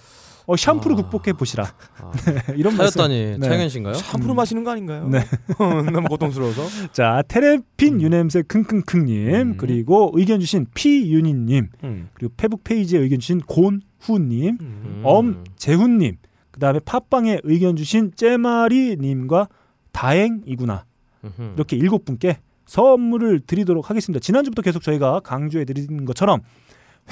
[0.46, 0.96] 어, 샴푸로 아.
[1.02, 1.64] 극복해 보시라.
[1.64, 2.12] 아.
[2.56, 2.98] 이런 말씀.
[2.98, 3.48] 차였다니 네.
[3.48, 3.94] 차영현 씨인가요?
[3.94, 5.08] 샴푸로 마시는 거 아닌가요?
[5.08, 5.20] 네.
[5.58, 6.92] 너무 고통스러워서.
[6.92, 9.56] 자 테레핀 유냄새 킁킁킁님 음.
[9.56, 12.08] 그리고 의견 주신 피윤희님 음.
[12.12, 15.00] 그리고 페북 페이지에 의견 주신 곤후님 음.
[15.02, 16.16] 엄재훈님
[16.50, 19.48] 그다음에 팟빵에 의견 주신 째마리님과
[19.92, 20.84] 다행이구나
[21.24, 21.52] 음흠.
[21.56, 24.20] 이렇게 일곱 분께 선물을 드리도록 하겠습니다.
[24.20, 26.40] 지난주부터 계속 저희가 강조해 드린 것처럼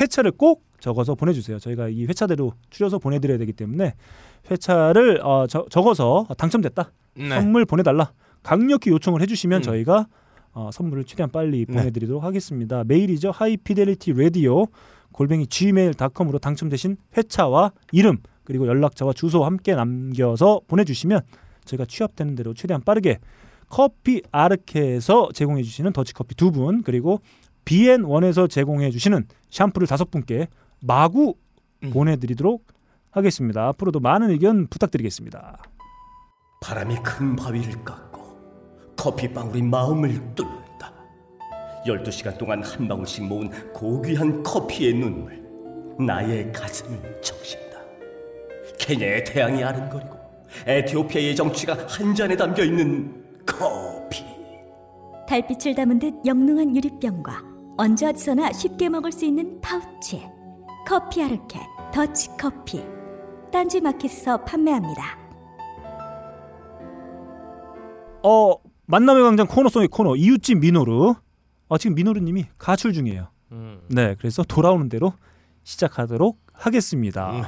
[0.00, 1.58] 회차를 꼭 적어서 보내주세요.
[1.58, 3.94] 저희가 이 회차대로 추려서 보내드려야 되기 때문에
[4.50, 7.28] 회차를 어, 저- 적어서 당첨됐다 네.
[7.28, 9.62] 선물 보내달라 강력히 요청을 해주시면 음.
[9.62, 10.06] 저희가
[10.54, 11.74] 어, 선물을 최대한 빨리 네.
[11.74, 12.84] 보내드리도록 하겠습니다.
[12.84, 14.66] 메일이죠 하이피델리티 라디오
[15.12, 21.20] 골뱅이 gmail.com으로 당첨되신 회차와 이름 그리고 연락처와 주소 함께 남겨서 보내주시면
[21.64, 23.18] 저희가 취합되는 대로 최대한 빠르게
[23.68, 27.20] 커피 아르케에서 제공해 주시는 더치커피 두 분 그리고
[27.64, 30.48] BN1에서 제공해 주시는 샴푸를 다섯 분께
[30.80, 31.34] 마구
[31.82, 31.90] 음.
[31.90, 32.66] 보내드리도록
[33.10, 33.68] 하겠습니다.
[33.68, 35.62] 앞으로도 많은 의견 부탁드리겠습니다.
[36.62, 38.22] 바람이 큰 바위를 깎고
[38.96, 40.92] 커피방울이 마음을 뚫는다.
[41.86, 45.42] 12시간 동안 한 방울씩 모은 고귀한 커피의 눈물
[45.98, 47.78] 나의 가슴을 적신다.
[48.78, 50.16] 케냐의 태양이 아른거리고
[50.66, 54.24] 에티오피아의 정취가 한 잔에 담겨 있는 커피.
[55.26, 60.22] 달빛을 담은 듯 영롱한 유리병과 언제 어디서나 쉽게 먹을 수 있는 파우치
[60.86, 61.58] 커피 아르케
[61.92, 62.82] 더치 커피
[63.50, 65.18] 딴지 마켓에서 판매합니다.
[68.22, 68.54] 어
[68.86, 71.14] 만남의 광장 코너송의 코너 이웃집 미노루
[71.68, 73.28] 어, 지금 미노루님이 가출 중이에요.
[73.52, 73.80] 음.
[73.88, 75.14] 네, 그래서 돌아오는 대로
[75.64, 77.30] 시작하도록 하겠습니다.
[77.32, 77.42] 음.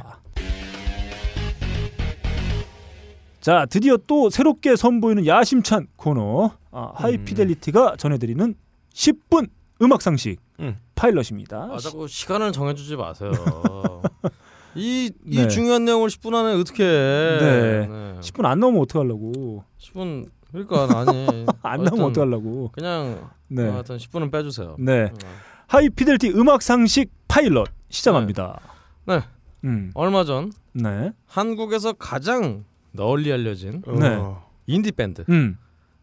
[3.41, 8.55] 자, 드디어 또 새롭게 선보이는 야심찬 코너 아, 하이피델리티가 전해드리는
[8.95, 9.51] 10분
[9.83, 10.77] 음악 상식 음.
[10.95, 11.69] 파일럿입니다.
[11.73, 13.33] 아 자꾸 시간을 정해주지 마세요.
[14.77, 15.49] 이, 이 네.
[15.49, 17.39] 중요한 내용을 10분 안에 어떻게 해?
[17.41, 17.87] 네.
[17.87, 18.17] 네.
[18.21, 19.65] 10분 안 넘으면 어떡하려고.
[19.79, 22.71] 10분 그러니까 아니 안 나오면 어떡하려고.
[22.73, 23.69] 그냥 네.
[23.69, 24.77] 어, 하여튼 10분은 빼주세요.
[24.79, 25.05] 네.
[25.05, 25.29] 어.
[25.67, 28.61] 하이피델리티 음악 상식 파일럿 시작합니다.
[29.07, 29.21] 네.
[29.65, 29.91] 음.
[29.95, 31.13] 얼마 전 네.
[31.27, 34.09] 한국에서 가장 널리 알려진 네.
[34.09, 34.45] 어.
[34.67, 35.59] 인디 밴드 음.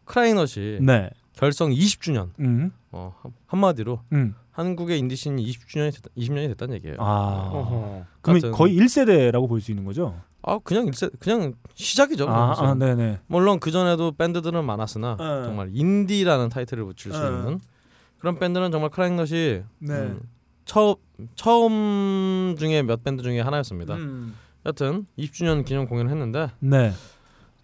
[0.06, 1.10] 크라잉넛이 네.
[1.34, 2.72] 결성 20주년 음.
[2.92, 4.36] 어, 한- 한마디로 음.
[4.52, 6.98] 한국의 인디 씬이 20주년이 됐다, 20년이 됐다는 얘기예요.
[7.00, 7.50] 아.
[7.54, 8.06] 어허.
[8.22, 10.20] 그러면 거의 1세대라고 볼 수 있는 거죠?
[10.44, 12.28] 아 그냥 일세 그냥 시작이죠.
[12.28, 13.20] 아, 아, 네, 네.
[13.28, 15.44] 물론 그 전에도 밴드들은 많았으나 네.
[15.46, 17.28] 정말 인디라는 타이틀을 붙일 수 네.
[17.28, 17.60] 있는
[18.20, 19.94] 그런 밴드는 정말 크라잉넛이 네.
[19.94, 20.20] 음,
[20.66, 20.96] 처음
[21.36, 23.96] 처음 중에 몇 밴드 중에 하나였습니다.
[23.96, 24.36] 음.
[24.66, 26.92] 여튼 20주년 기념 공연을 했는데 네.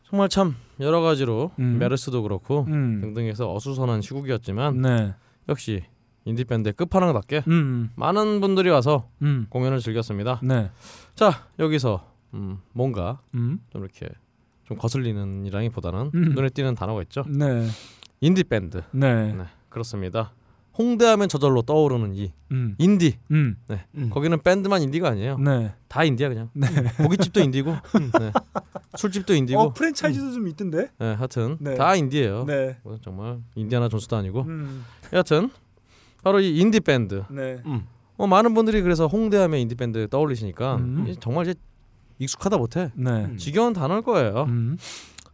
[0.09, 1.79] 정말 참 여러 가지로 음.
[1.79, 3.01] 메르스도 그렇고 음.
[3.01, 5.13] 등등해서 어수선한 시국이었지만 네.
[5.49, 5.83] 역시
[6.23, 7.89] 인디 밴드의 끝판왕답게 음.
[7.95, 9.47] 많은 분들이 와서 음.
[9.49, 10.39] 공연을 즐겼습니다.
[10.43, 10.71] 네.
[11.13, 13.59] 자 여기서 음, 뭔가 음.
[13.69, 14.07] 좀 이렇게
[14.63, 16.21] 좀 거슬리는 이라기보다는 음.
[16.35, 17.25] 눈에 띄는 단어가 있죠.
[17.27, 17.67] 네.
[18.21, 18.83] 인디 밴드.
[18.91, 19.33] 네.
[19.33, 20.31] 네, 그렇습니다.
[20.77, 22.75] 홍대하면 저절로 떠오르는 이 음.
[22.77, 23.17] 인디.
[23.31, 23.57] 음.
[23.67, 24.09] 네, 음.
[24.09, 25.37] 거기는 밴드만 인디가 아니에요.
[25.39, 25.73] 네.
[25.87, 26.49] 다 인디야 그냥.
[26.53, 26.67] 네.
[26.97, 27.71] 고깃집도 인디고,
[28.19, 28.31] 네.
[28.95, 29.59] 술집도 인디고.
[29.59, 30.89] 어, 프랜차이즈도 좀 있던데.
[30.99, 31.75] 네, 하여튼 네.
[31.75, 32.45] 다 인디예요.
[32.45, 32.77] 네.
[32.83, 34.41] 뭐 정말 인디아나 존스도 아니고.
[34.41, 34.85] 음.
[35.13, 35.49] 여하튼
[36.23, 37.23] 바로 이 인디 밴드.
[37.29, 37.61] 네.
[38.17, 41.05] 어, 많은 분들이 그래서 홍대하면 인디 밴드 떠올리시니까 음.
[41.07, 41.55] 이 정말 이제
[42.19, 43.35] 익숙하다 못해 네.
[43.37, 44.45] 지겨운 단어일 거예요.
[44.47, 44.77] 음.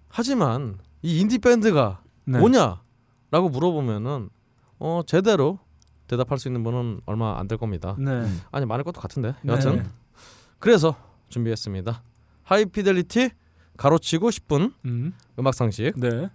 [0.10, 2.40] 하지만 이 인디 밴드가 네.
[2.40, 4.30] 뭐냐라고 물어보면은
[4.86, 5.60] 어 제대로
[6.08, 7.96] 대답할 수 있는 분은 얼마 안 될 겁니다.
[7.98, 8.28] 네.
[8.52, 9.54] 아니 많을 것도 같은데 네.
[9.54, 9.86] 여하튼
[10.60, 10.96] 그래서
[11.30, 12.04] 준비했습니다.
[12.44, 13.30] 하이피델리티
[13.78, 15.14] 가로치고 10분 음.
[15.40, 16.30] 음악 상식 네.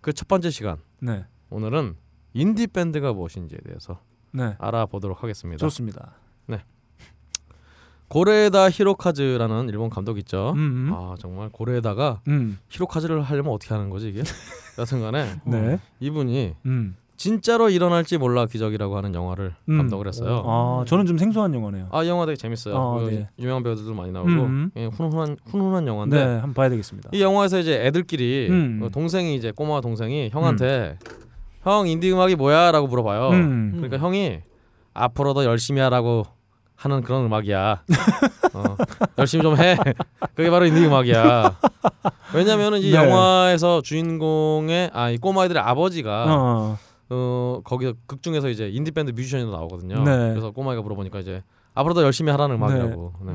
[0.00, 1.26] 그 첫 번째 시간 네.
[1.50, 1.94] 오늘은
[2.32, 4.00] 인디 밴드가 무엇인지에 대해서
[4.32, 4.56] 네.
[4.58, 5.58] 알아보도록 하겠습니다.
[5.58, 6.14] 좋습니다.
[8.08, 10.52] 고레다 히로카즈라는 일본 감독 있죠.
[10.56, 10.90] 음.
[10.92, 12.58] 아 정말 고레다가 음.
[12.68, 14.22] 히로카즈를 하려면 어떻게 하는 거지 이게?
[14.78, 15.78] 여튼간에 네.
[16.00, 16.96] 이분이 음.
[17.24, 19.76] 진짜로 일어날지 몰라 기적이라고 하는 영화를 음.
[19.76, 20.42] 감독을 했어요.
[20.46, 21.88] 아, 저는 좀 생소한 영화네요.
[21.92, 22.74] 아, 이 영화 되게 재밌어요.
[22.74, 23.28] 아, 그 네.
[23.38, 24.70] 유명한 배우들도 많이 나오고 음.
[24.76, 27.10] 예, 훈훈한 훈훈한 영화인데 네, 한번 봐야 되겠습니다.
[27.12, 28.80] 이 영화에서 이제 애들끼리 음.
[28.82, 30.96] 어, 동생이 이제 꼬마 동생이 형한테
[31.62, 33.28] 형 인디 음악이 뭐야라고 물어봐요.
[33.32, 33.72] 음.
[33.74, 34.38] 그러니까 형이
[34.94, 36.22] 앞으로도 열심히 하라고
[36.74, 37.82] 하는 그런 음악이야.
[38.54, 38.64] 어,
[39.18, 39.76] 열심히 좀 해.
[40.34, 41.54] 그게 바로 인디 음악이야.
[42.34, 42.96] 왜냐면은 이 네.
[42.96, 46.78] 영화에서 주인공의 아 이 꼬마 아이들의 아버지가 어.
[47.10, 50.02] 어 거기서 극 중에서 이제 인디 밴드 뮤지션으로 나오거든요.
[50.04, 50.30] 네.
[50.30, 51.42] 그래서 꼬마 아이가 물어보니까 이제
[51.74, 53.12] 앞으로도 열심히 하라는 음악이라고.
[53.22, 53.32] 네.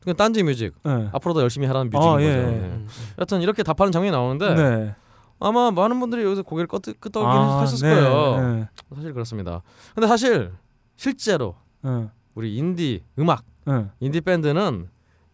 [0.00, 1.08] 그러니까 딴지 뮤직 네.
[1.12, 2.24] 앞으로도 열심히 하라는 뮤직인 아, 거죠.
[2.24, 2.36] 예.
[2.36, 2.84] 네.
[3.18, 4.94] 여튼 이렇게 답하는 장면이 나오는데 네.
[5.40, 8.40] 아마 많은 분들이 여기서 고개를 끄덕, 끄덕이긴 아, 하셨을 네, 거예요.
[8.40, 8.68] 네.
[8.94, 9.62] 사실 그렇습니다.
[9.94, 10.52] 근데 사실
[10.96, 12.08] 실제로 네.
[12.34, 13.86] 우리 인디 음악 네.
[14.00, 14.88] 인디 밴드는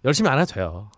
[0.04, 0.90] 열심히 안 해도 돼요.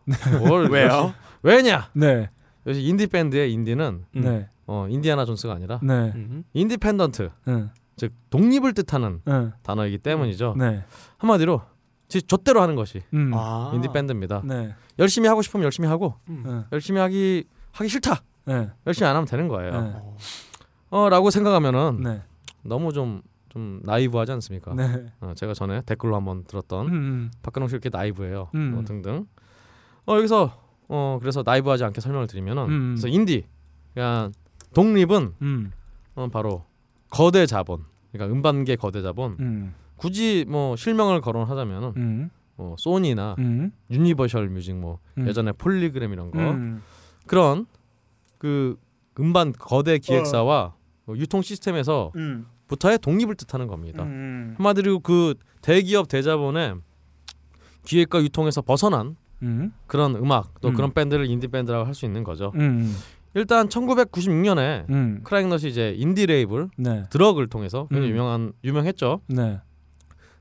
[0.47, 1.13] 뭘 왜요?
[1.43, 1.91] 왜냐?
[1.93, 2.31] 네.
[2.67, 4.49] 요새 인디 밴드의 인디는 네.
[4.67, 6.13] 어, 인디아나 존스가 아니라 네.
[6.15, 6.45] 음.
[6.53, 7.71] independent 네.
[7.97, 9.51] 즉 독립을 뜻하는 네.
[9.63, 10.55] 단어이기 때문이죠.
[10.59, 10.85] 네.
[11.19, 11.63] 한마디로
[12.09, 13.33] 지 좆대로 하는 것이 음.
[13.35, 13.73] 아.
[13.75, 14.43] 인디 밴드입니다.
[14.45, 14.75] 네.
[14.99, 16.65] 열심히 하고 싶으면 열심히 하고 네.
[16.73, 18.23] 열심히 하기 하기 싫다.
[18.47, 18.71] 네.
[18.87, 19.81] 열심히 안 하면 되는 거예요.
[19.81, 19.95] 네.
[20.91, 22.23] 어라고 생각하면은 네.
[22.63, 24.75] 너무 좀좀 나이브하지 않습니까?
[24.75, 25.13] 네.
[25.21, 27.31] 어, 제가 전에 댓글로 한번 들었던 음.
[27.43, 28.51] 박근홍 씨 이렇게 나이브해요.
[28.55, 28.79] 음.
[28.79, 29.27] 어, 등등.
[30.07, 30.53] 어 여기서
[30.89, 32.95] 어 그래서 나이브하지 않게 설명을 드리면은 음.
[32.95, 33.47] 그래서 인디
[33.95, 34.31] 그러니까
[34.75, 35.73] 독립은 음.
[36.15, 36.65] 어, 바로
[37.11, 39.75] 거대 자본 그러니까 음반계 거대 자본 음.
[39.97, 42.31] 굳이 뭐 실명을 거론하자면은 음.
[42.57, 43.73] 뭐 소니나 음.
[43.91, 45.27] 유니버셜 뮤직 뭐 음.
[45.27, 46.83] 예전에 폴리그램 이런 거 음.
[47.27, 47.67] 그런
[48.39, 48.77] 그
[49.19, 50.75] 음반 거대 기획사와
[51.07, 52.47] 어, 유통 시스템에서 음.
[52.67, 54.03] 부터의 독립을 뜻하는 겁니다.
[54.05, 54.55] 음.
[54.57, 56.77] 한마디로 그 대기업 대자본의
[57.85, 59.73] 기획과 유통에서 벗어난 음.
[59.87, 60.75] 그런 음악 또 음.
[60.75, 62.53] 그런 밴드를 인디 밴드라고 할 수 있는 거죠.
[63.35, 63.39] 음.
[63.39, 65.21] 일단 1996년에 음.
[65.25, 67.05] 크라잉넛이 이제 인디 레이블 네.
[67.11, 68.13] 드럭을 통해서 굉장히 음.
[68.15, 69.21] 유명한 유명했죠.
[69.29, 69.61] 네.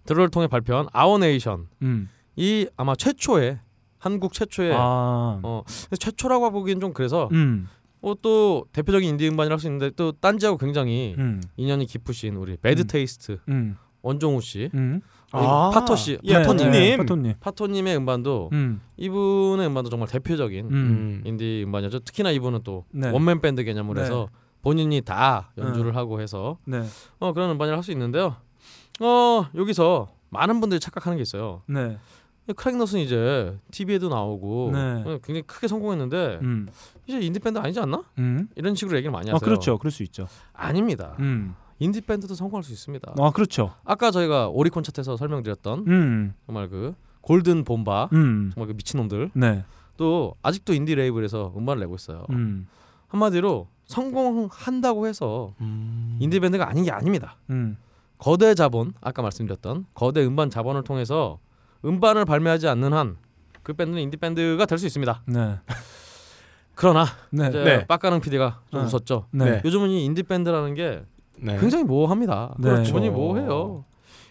[0.05, 2.09] 드럭을 통해 발표한 아워네이션 음.
[2.35, 3.59] 이 아마 최초의
[3.99, 5.39] 한국 최초의 아.
[5.43, 5.63] 어
[5.97, 7.67] 최초라고 보기엔 좀 그래서 음.
[8.01, 11.41] 어, 또 대표적인 인디 음반이라 할 수 있는데 또 딴지하고 굉장히 음.
[11.55, 12.87] 인연이 깊으신 우리 Bad 음.
[12.87, 13.77] Taste 음.
[14.01, 14.99] 원종우 씨 음.
[15.33, 15.71] 아.
[15.73, 16.97] 파토 씨 예, 파토님 파토님.
[16.97, 17.33] 파토님.
[17.39, 18.81] 파토님의 음반도 음.
[18.97, 21.21] 이분의 음반도 정말 대표적인 음.
[21.25, 21.99] 인디 음반이었죠.
[21.99, 23.09] 특히나 이분은 또 네.
[23.09, 24.05] 원맨 밴드 개념으로 네.
[24.05, 24.29] 해서
[24.61, 26.83] 본인이 다 연주를 하고 해서 네.
[27.19, 28.35] 어, 그런 음반이라 할수 있는데요.
[29.01, 31.63] 어 여기서 많은 분들이 착각하는 게 있어요.
[31.67, 31.97] 네.
[32.55, 34.79] 크라잉넛은 이제 TV에도 나오고 네.
[34.79, 36.67] 어, 굉장히 크게 성공했는데 음.
[37.07, 38.03] 이제 인디 밴드 아니지 않나?
[38.17, 38.49] 음.
[38.55, 39.45] 이런 식으로 얘기를 많이 아, 하세요.
[39.45, 39.77] 그렇죠.
[39.77, 40.27] 그럴 수 있죠.
[40.53, 41.15] 아닙니다.
[41.19, 41.55] 음.
[41.83, 43.15] 인디 밴드도 성공할 수 있습니다.
[43.19, 43.73] 아, 그렇죠.
[43.83, 46.33] 아까 저희가 오리콘 차트에서 설명드렸던 음.
[46.45, 48.51] 정말 그 골든 봄바 음.
[48.53, 49.63] 정말 그 미친 놈들 네.
[49.97, 52.25] 또 아직도 인디 레이블에서 음반을 내고 있어요.
[52.31, 52.67] 음.
[53.07, 56.17] 한마디로 성공한다고 해서 음.
[56.19, 57.35] 인디 밴드가 아닌 게 아닙니다.
[57.49, 57.77] 음.
[58.17, 61.39] 거대 자본 아까 말씀드렸던 거대 음반 자본을 통해서
[61.85, 63.17] 음반을 발매하지 않는 한
[63.63, 65.23] 그 밴드는 인디 밴드가 될 수 있습니다.
[65.25, 65.57] 네.
[66.75, 67.47] 그러나 네.
[67.47, 67.87] 이제 네.
[67.87, 68.83] 빡가능 PD가 좀 어.
[68.83, 69.27] 웃었죠.
[69.31, 69.45] 네.
[69.51, 69.61] 네.
[69.63, 71.01] 요즘은 이 인디 밴드라는 게
[71.37, 71.59] 네.
[71.59, 72.55] 굉장히 모호합니다.
[72.57, 72.69] 네.
[72.69, 72.83] 그렇죠.
[72.83, 73.85] 기분이 모호해요.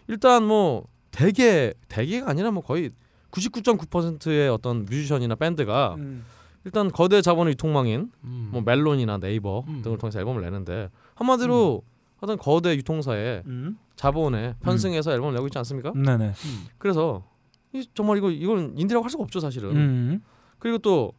[0.09, 2.91] 일단 뭐 대개 대개가 아니라 뭐 거의
[3.31, 6.25] 99.9%의 어떤 뮤지션이나 밴드가 음.
[6.65, 8.49] 일단 거대 자본의 유통망인 음.
[8.53, 9.83] 뭐 멜론이나 네이버 음.
[9.83, 11.83] 등을 통해서 앨범을 내는데 한마디로
[12.21, 13.79] 어떤 거대 유통사의 음.
[13.97, 15.93] 자본에 편승해서 앨범을 내고 있지 않습니까?
[15.95, 16.33] 네네.
[16.79, 17.25] 그래서
[17.73, 19.77] 이, 정말 이거 이건 인디라고 할 수가 없죠 사실은.
[19.77, 20.23] 음.
[20.59, 21.13] 그리고 또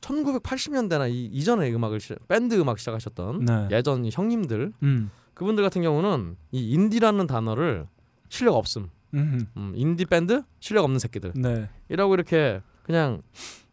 [0.00, 3.68] 1980년대나 이 이전의 음악을 시, 밴드 음악 시작하셨던 네.
[3.70, 5.10] 예전 이 형님들 음.
[5.34, 7.86] 그분들 같은 경우는 이 인디라는 단어를
[8.28, 9.46] 실력 없음, 음.
[9.56, 11.68] 음, 인디 밴드 실력 없는 새끼들이라고 네.
[11.88, 13.22] 이렇게 그냥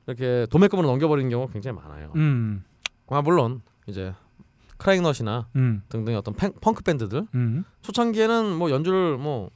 [0.08, 2.12] 이렇게 도매금으로 넘겨버리는 경우가 굉장히 많아요.
[2.16, 2.64] 음.
[3.08, 4.14] 아 물론 이제
[4.78, 5.82] 크라잉넛이나 음.
[5.90, 7.64] 등등의 어떤 펑, 펑크 밴드들 음.
[7.82, 9.50] 초창기에는 뭐 연주를 뭐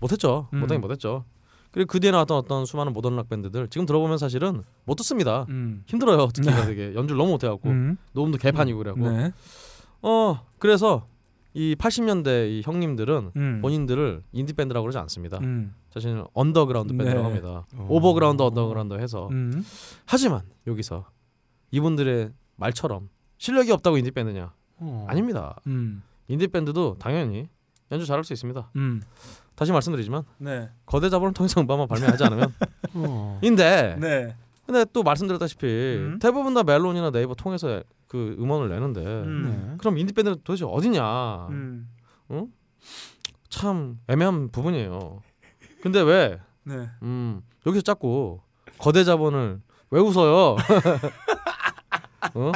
[0.00, 0.60] 못했죠, 음.
[0.60, 1.24] 못하긴 못했죠.
[1.70, 5.46] 그리고 그 뒤에 나왔던 어떤 수많은 모던 락 밴드들 지금 들어보면 사실은 못 듣습니다.
[5.48, 5.82] 음.
[5.86, 7.96] 힘들어요 듣기가 되게 연주를 너무 못해갖고 음.
[8.12, 9.32] 녹음도 개판이고 그래갖고 네.
[10.02, 11.06] 어 그래서
[11.54, 13.58] 이 80년대 이 형님들은 음.
[13.60, 15.38] 본인들을 인디 밴드라고 그러지 않습니다.
[15.38, 15.74] 음.
[15.90, 17.24] 자신을 언더그라운드 밴드라고 네.
[17.24, 17.66] 합니다.
[17.74, 17.86] 어.
[17.88, 19.64] overground 언더그라운드 해서 음.
[20.06, 21.06] 하지만 여기서
[21.70, 24.52] 이분들의 말처럼 실력이 없다고 인디 밴드냐?
[24.76, 25.06] 어.
[25.08, 25.56] 아닙니다.
[25.66, 26.02] 음.
[26.28, 27.48] 인디 밴드도 당연히
[27.90, 28.70] 연주 잘할 수 있습니다.
[29.58, 29.60] 음.
[29.60, 30.70] 다시 말씀드리지만 네.
[30.86, 32.54] 거대 자본을 통해서 음반만 발매하지 않으면
[32.94, 33.38] 어.
[33.42, 34.34] 인데 네.
[34.64, 36.18] 근데 또 말씀드렸다시피 음.
[36.20, 39.76] 대부분 다 멜론이나 네이버 통해서 그 음원을 내는데 음.
[39.80, 41.48] 그럼 인디 밴드는 도대체 어디냐?
[41.50, 41.88] 음.
[43.48, 45.22] 참 애매한 부분이에요.
[45.82, 46.88] 근데 왜 네.
[47.02, 48.40] 음, 여기서 자꾸
[48.78, 50.56] 거대 자본을 왜 웃어요?
[52.34, 52.52] 어?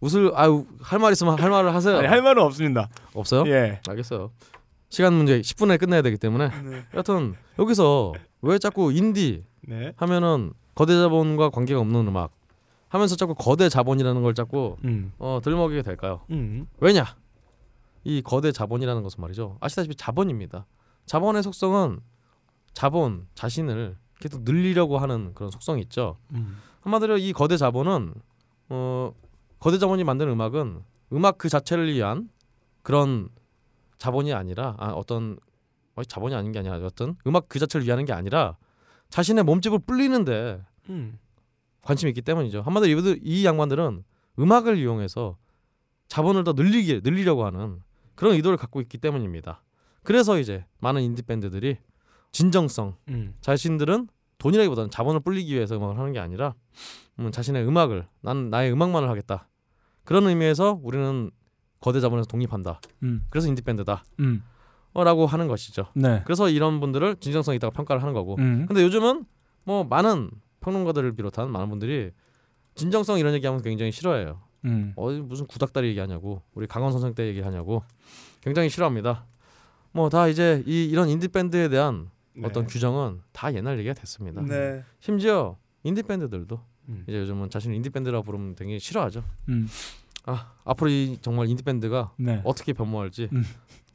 [0.00, 1.98] 웃을 아유 할 말 있으면 할 말을 하세요.
[1.98, 2.88] 아니, 할 말은 없습니다.
[3.14, 3.44] 없어요?
[3.50, 3.80] 예.
[3.88, 4.30] 알겠어요.
[4.90, 6.84] 시간 문제 10분에 끝내야 되기 때문에 네.
[6.92, 9.92] 여하튼 여기서 왜 자꾸 인디 네.
[9.96, 12.32] 하면은 거대 자본과 관계가 없는 음악
[12.88, 15.12] 하면서 자꾸 거대 자본이라는 걸 자꾸 음.
[15.18, 16.22] 어, 들먹이게 될까요?
[16.30, 16.66] 음.
[16.80, 17.16] 왜냐?
[18.02, 19.58] 이 거대 자본이라는 것은 말이죠.
[19.60, 20.66] 아시다시피 자본입니다.
[21.06, 22.00] 자본의 속성은
[22.72, 26.16] 자본 자신을 계속 늘리려고 하는 그런 속성이 있죠.
[26.32, 26.58] 음.
[26.80, 28.14] 한마디로 이 거대 자본은
[28.70, 29.12] 어
[29.60, 32.28] 거대 자본이 만드는 음악은 음악 그 자체를 위한
[32.82, 33.28] 그런
[34.00, 35.38] 자본이 아니라 아, 어떤
[35.94, 38.56] 어, 자본이 아닌 게 아니라 어떤 음악 그 자체를 위하는 게 아니라
[39.10, 41.18] 자신의 몸집을 불리는데 음.
[41.82, 42.62] 관심이 있기 때문이죠.
[42.62, 44.02] 한마디로 이분들 이 양반들은
[44.38, 45.36] 음악을 이용해서
[46.08, 47.82] 자본을 더 늘리게 늘리려고 하는
[48.14, 49.62] 그런 의도를 갖고 있기 때문입니다.
[50.02, 51.76] 그래서 이제 많은 인디 밴드들이
[52.32, 53.34] 진정성 음.
[53.42, 54.08] 자신들은
[54.38, 56.54] 돈이라기보다는 자본을 불리기 위해서 음악을 하는 게 아니라
[57.18, 59.48] 음, 자신의 음악을 난 나의 음악만을 하겠다
[60.04, 61.30] 그런 의미에서 우리는
[61.80, 63.24] 거대 자본에서 독립한다 음.
[63.30, 64.42] 그래서 인디 밴드다 음.
[64.92, 66.22] 어, 라고 하는 것이죠 네.
[66.24, 68.66] 그래서 이런 분들을 진정성 있다고 평가를 하는 거고 음.
[68.66, 69.24] 근데 요즘은
[69.64, 72.10] 뭐 많은 평론가들을 비롯한 많은 분들이
[72.74, 74.92] 진정성 이런 얘기하면 굉장히 싫어해요 음.
[74.96, 77.82] 어 무슨 구닥다리 얘기하냐고 우리 강원 선생 때 얘기하냐고
[78.42, 79.24] 굉장히 싫어합니다
[79.92, 82.46] 뭐 다 이제 이 이런 인디 밴드에 대한 네.
[82.46, 84.42] 어떤 규정은 다 옛날 얘기가 됐습니다.
[84.42, 84.84] 네.
[85.00, 87.04] 심지어 인디 밴드들도 음.
[87.08, 89.24] 이제 요즘은 자신을 인디 밴드라고 부르면 되게 싫어하죠.
[90.28, 90.32] 음.
[90.32, 92.40] 아 앞으로 이 정말 인디 밴드가 네.
[92.44, 93.44] 어떻게 변모할지 음.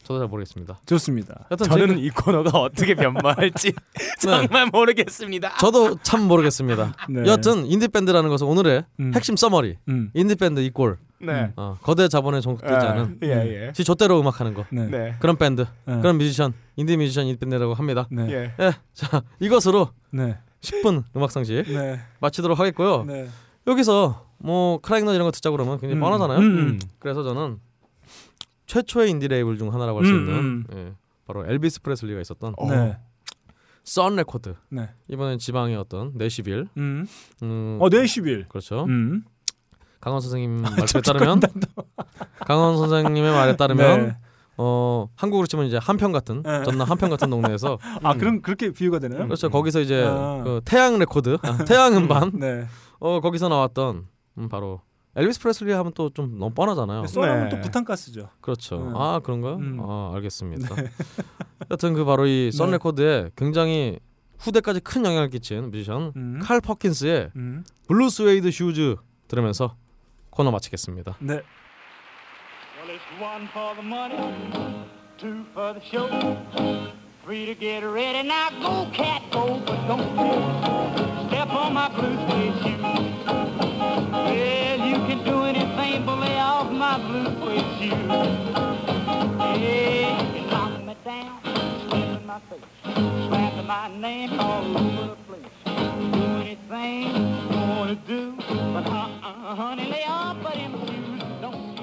[0.05, 0.79] 저도 잘 모르겠습니다.
[0.85, 1.47] 좋습니다.
[1.49, 3.73] 여튼 저는 저는 이 코너가 어떻게 변모할지
[4.21, 5.57] 정말 모르겠습니다.
[5.57, 6.93] 저도 참 모르겠습니다.
[7.09, 7.23] 네.
[7.25, 9.11] 여튼 인디 밴드라는 것은 오늘의 음.
[9.15, 9.77] 핵심 summary.
[9.89, 10.11] 음.
[10.13, 11.51] 인디 밴드 equal 네.
[11.55, 13.71] 어, 거대 자본에 종속되지 아, 않은 예, 예.
[13.73, 14.85] 지 좆대로 음악하는 거 네.
[14.85, 15.15] 네.
[15.19, 15.99] 그런 밴드 네.
[16.01, 18.07] 그런 뮤지션 인디 뮤지션 인디 밴드라고 합니다.
[18.11, 18.27] 네.
[18.29, 18.53] 예.
[18.63, 20.37] 예, 자 이것으로 네.
[20.61, 21.99] 10분 음악 상식 네.
[22.19, 23.05] 마치도록 하겠고요.
[23.05, 23.27] 네.
[23.65, 26.01] 여기서 뭐 크라잉넛 이런 거 듣자 그러면 굉장히 음.
[26.01, 26.39] 뻔하잖아요.
[26.39, 26.79] 음, 음.
[26.99, 27.59] 그래서 저는
[28.67, 30.65] 최초의 인디 레이블 중 하나라고 할수 음, 있는 음.
[30.73, 30.93] 예,
[31.25, 32.69] 바로 엘비스 프레슬리가 있었던 어.
[32.69, 32.97] 네.
[33.83, 34.89] 썬 레코드 네.
[35.07, 37.05] 이번엔 지방의 어떤 내시빌 음.
[37.43, 38.47] 음, 어, 내시빌.
[38.49, 38.85] 그렇죠.
[38.85, 39.23] 음.
[40.01, 41.39] 강원 선생님 말에 따르면
[42.45, 44.17] 강원 선생님의 말에 따르면 네.
[44.57, 46.63] 어 한국으로 치면 이제 함평 같은 네.
[46.63, 49.25] 전남 함평 같은 동네에서 아, 그럼 그렇게 비유가 되나요?
[49.25, 49.49] 그렇죠.
[49.49, 50.41] 거기서 이제 아.
[50.43, 52.65] 그 태양 레코드, 아, 태양 음반 네.
[52.99, 54.81] 어 거기서 나왔던 음, 바로
[55.15, 57.07] 엘비스 프레슬리 하면 또 좀 너무 뻔하잖아요.
[57.07, 57.55] 쏘라면 네.
[57.55, 58.29] 또 부탄가스죠.
[58.41, 58.77] 그렇죠.
[58.79, 58.91] 네.
[58.95, 59.55] 아 그런가요?
[59.55, 59.79] 음.
[59.81, 60.67] 아 알겠습니다.
[61.71, 62.71] 여튼 그 바로 이 썬 네.
[62.73, 63.99] 레코드에 굉장히
[64.39, 66.39] 후대까지 큰 영향을 끼친 뮤지션 음.
[66.43, 67.63] 칼 퍼킨스의 음.
[67.87, 68.97] Blue Suede Shoes
[69.29, 69.77] 들으면서
[70.31, 71.15] 코너 마치겠습니다.
[71.21, 71.41] 네.
[72.77, 74.19] Well, it's one for the money,
[75.17, 76.09] two for the show,
[77.23, 78.27] three to get ready.
[78.27, 80.03] Now go, cat, go, but don't
[81.29, 82.84] step on my blue suede shoe.
[84.35, 85.55] Well, you can do it
[86.99, 87.91] blue suede shoes.
[89.55, 91.39] Yeah, you can knock me down,
[91.87, 92.69] spit in my face,
[93.27, 95.53] slapping my name all over the place.
[95.65, 97.07] Do anything
[97.51, 98.35] you wanna do,
[98.73, 101.23] but uh-uh, honey, lay off of them shoes.
[101.41, 101.75] Don't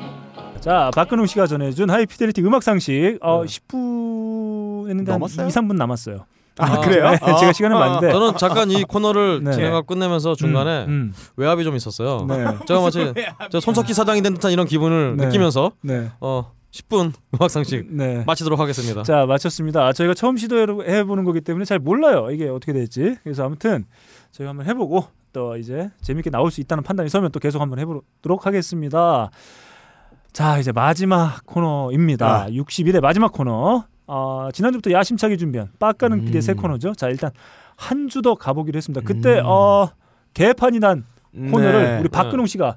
[0.61, 5.49] 자, 박근홍 씨가 전해준 하이피델리티 음악 상식 어, 10분 했는데 한 넘었어요?
[5.49, 6.25] 2, 3분 남았어요.
[6.59, 7.11] 아, 아, 그래요?
[7.11, 9.53] 네, 아, 제가 시간을 아, 봤는데 저는 잠깐 이 코너를 네.
[9.53, 12.19] 진행하고 끝내면서 중간에 음, 외압이 좀 있었어요.
[12.21, 12.27] 음.
[12.27, 12.45] 네.
[12.67, 13.13] 제가 마치
[13.51, 15.27] 저 손석희 사장이 된 듯한 이런 기분을 네.
[15.27, 16.11] 느끼면서 네.
[16.21, 18.25] 어 10분 음악 상식 네.
[18.27, 19.03] 마치도록 하겠습니다.
[19.03, 19.93] 자, 마쳤습니다.
[19.93, 22.29] 저희가 처음 시도해 보는 거기 때문에 잘 몰라요.
[22.31, 23.17] 이게 어떻게 될지.
[23.23, 23.85] 그래서 아무튼
[24.33, 27.79] 저희가 한번 해 보고 또 이제 재밌게 나올 수 있다는 판단이 서면 또 계속 한번
[27.79, 29.31] 해 보도록 하겠습니다.
[30.33, 32.45] 자, 이제 마지막 코너입니다.
[32.45, 32.49] 아.
[32.49, 33.85] 61회 마지막 코너.
[34.07, 36.25] 아, 지난주부터 야심차게 준비한 빡가는 음.
[36.27, 36.95] PD의 새 코너죠.
[36.95, 37.31] 자, 일단
[37.77, 39.01] 한 주 더 가보기로 했습니다.
[39.05, 39.47] 그때 음.
[39.47, 39.89] 어
[40.35, 41.99] 개판이 난 코너를 네.
[42.01, 42.77] 우리 박근홍 씨가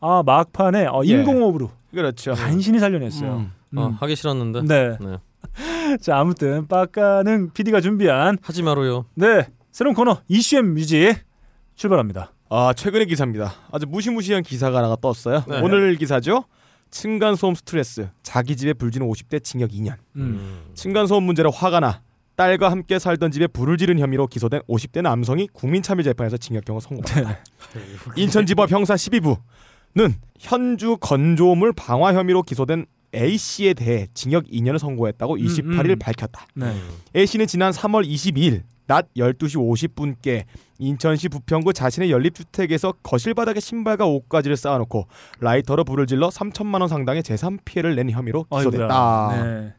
[0.00, 1.08] 아 막판에 어, 예.
[1.10, 2.32] 인공호흡으로 그렇죠.
[2.34, 3.46] 간신히 살려냈어요.
[3.72, 3.78] 음.
[3.78, 3.92] 어, 음.
[4.00, 4.96] 하기 싫었는데 네.
[5.00, 5.18] 네.
[6.00, 9.04] 자 아무튼 빡가는 PD가 준비한 하지 마로요.
[9.14, 11.14] 네 새로운 코너 이슈엠 뮤직
[11.76, 12.32] 출발합니다.
[12.48, 13.52] 아 최근의 기사입니다.
[13.70, 15.44] 아주 무시무시한 기사가 하나가 떴어요.
[15.48, 15.60] 네.
[15.60, 16.44] 오늘 기사죠.
[16.90, 19.96] 층간 소음 스트레스 자기 집에 불지는 50대 징역 2년.
[20.16, 20.64] 음.
[20.74, 22.02] 층간 소음 문제로 화가 나
[22.36, 27.38] 딸과 함께 살던 집에 불을 지른 혐의로 기소된 50대 남성이 국민참여재판에서 징역형을 선고받았다.
[28.16, 35.90] 인천지법 형사 12부는 현주 건조물 방화 혐의로 기소된 A 씨에 대해 징역 2년을 선고했다고 28일
[35.90, 35.98] 음.
[35.98, 36.46] 밝혔다.
[36.54, 36.74] 네.
[37.14, 40.44] A 씨는 지난 3월 22일 낮 12시 50분께
[40.80, 45.06] 인천시 부평구 자신의 연립주택에서 거실 바닥에 신발과 옷가지를 쌓아놓고
[45.40, 49.30] 라이터로 불을 질러 3천만 원 상당의 재산 피해를 낸 혐의로 기소됐다.
[49.34, 49.74] 네.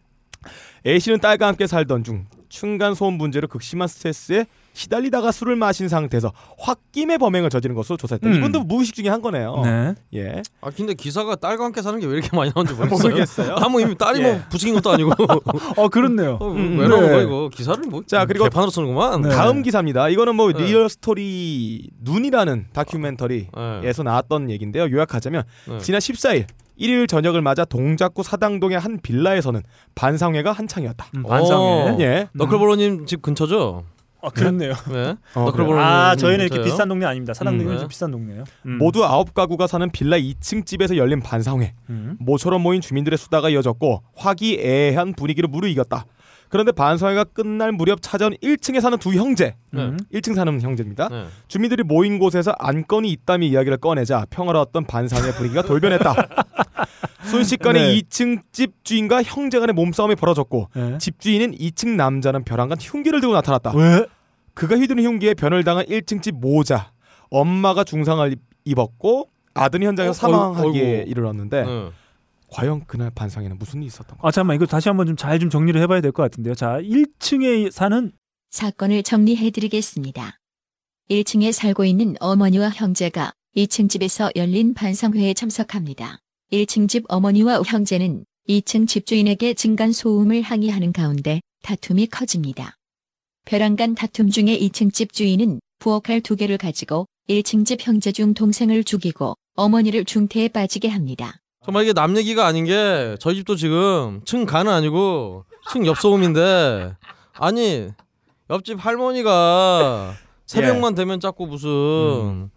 [0.86, 6.32] A 씨는 딸과 함께 살던 중 층간 소음 문제로 극심한 스트레스에 시달리다가 술을 마신 상태에서
[6.58, 8.28] 홧김에 범행을 저지른 것으로 조사했다.
[8.30, 8.36] 음.
[8.36, 9.62] 이분도 무의식 중에 한 거네요.
[9.64, 9.96] 네.
[10.16, 10.42] 예.
[10.62, 13.10] 아 근데 기사가 딸과 함께 사는 게 왜 이렇게 많이 나오는지 모르겠어요.
[13.10, 13.56] 모르겠어요.
[13.58, 14.42] 아무 이미 딸이 뭐 예.
[14.50, 15.12] 부추긴 것도 아니고
[15.78, 16.38] 어 그렇네요.
[16.40, 17.10] 어, 음, 왜 나온 네.
[17.10, 19.22] 거야 이거 기사를 뭐 자, 그리고 개판으로 쓰는구만.
[19.22, 19.30] 네.
[19.30, 20.10] 다음 기사입니다.
[20.10, 20.64] 이거는 뭐 네.
[20.66, 24.04] 리얼 스토리 눈이라는 다큐멘터리에서 네.
[24.04, 24.90] 나왔던 얘기인데요.
[24.90, 25.78] 요약하자면 네.
[25.80, 26.46] 지난 14일
[26.78, 29.62] 일요일 저녁을 맞아 동작구 사당동의 한 빌라에서는
[29.96, 31.06] 반상회가 한창이었다.
[31.16, 31.62] 음, 반상회.
[31.62, 31.98] 어.
[32.00, 32.28] 예.
[32.34, 33.84] 너클볼러님 집 근처죠?
[34.22, 34.74] 아 그렇네요.
[34.92, 35.16] 네.
[35.36, 36.64] 어, 아 저희는 이렇게?
[36.64, 37.34] 비싼 동네 아닙니다.
[37.34, 37.88] 사당동은 음, 좀 네.
[37.88, 38.44] 비싼 동네예요.
[38.66, 38.78] 음.
[38.78, 41.74] 모두 아홉 가구가 사는 빌라 2층 집에서 열린 반상회.
[41.90, 42.18] 음.
[42.20, 46.06] 모처럼 모인 주민들의 수다가 이어졌고 화기애애한 분위기로 무르익었다.
[46.50, 49.56] 그런데 반상회가 끝날 무렵 찾아온 1층에 사는 두 형제.
[49.72, 49.84] 네.
[49.84, 49.98] 음.
[50.14, 51.08] 1층 사는 형제입니다.
[51.08, 51.26] 네.
[51.48, 56.14] 주민들이 모인 곳에서 안건이 있다며 이야기를 꺼내자 평화로웠던 반상회 분위기가 돌변했다.
[57.32, 58.00] 순식간에 네.
[58.02, 60.98] 2층 집 주인과 형제 간의 몸싸움이 벌어졌고 네.
[61.00, 63.74] 집 주인은 2층 남자는 벼랑간 흉기를 들고 나타났다.
[63.76, 64.06] 왜?
[64.54, 66.92] 그가 휘두른 흉기에 변을 당한 1층 집 모자.
[67.30, 71.06] 엄마가 중상을 입- 입었고 아들이 현장에서 어, 사망하기에.
[71.08, 71.90] 이르렀는데 네.
[72.50, 74.28] 과연 그날 반상회는 무슨 일이 있었던 거야?
[74.28, 76.54] 아 잠깐만 이거 다시 한번 좀잘좀 정리를 해봐야 될 것 같은데요.
[76.56, 78.12] 자 1층에 사는
[78.50, 80.38] 사건을 정리해드리겠습니다.
[81.10, 86.20] 1층에 살고 있는 어머니와 형제가 2층 집에서 열린 반상회에 참석합니다.
[86.52, 92.76] 1층 집 어머니와 형제는 2층 집주인에게 층간 소음을 항의하는 가운데 다툼이 커집니다.
[93.46, 98.34] 벼랑 간 다툼 중에 2층 집 주인은 부엌칼 두 개를 가지고 1층 집 형제 중
[98.34, 101.36] 동생을 죽이고 어머니를 중태에 빠지게 합니다.
[101.64, 106.98] 정말 이게 남 얘기가 아닌 게 저희 집도 지금 층 가는 아니고 층 옆소음인데
[107.34, 107.88] 아니
[108.50, 110.16] 옆집 할머니가
[110.48, 112.50] 새벽만 되면 자꾸 무슨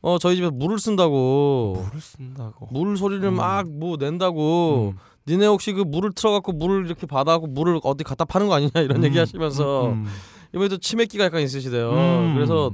[0.00, 2.68] 어 저희 집에 물을 쓴다고 물을 쓴다고.
[2.70, 3.34] 물 소리를 음.
[3.34, 4.98] 막뭐 낸다고 음.
[5.26, 8.98] 니네 혹시 그 물을 틀어갖고 물을 이렇게 받아갖고 물을 어디 갖다 파는 거 아니냐 이런
[8.98, 9.04] 음.
[9.04, 10.06] 얘기 하시면서 음.
[10.54, 12.34] 이번에도 치매기가 약간 있으시대요 음.
[12.34, 12.70] 그래서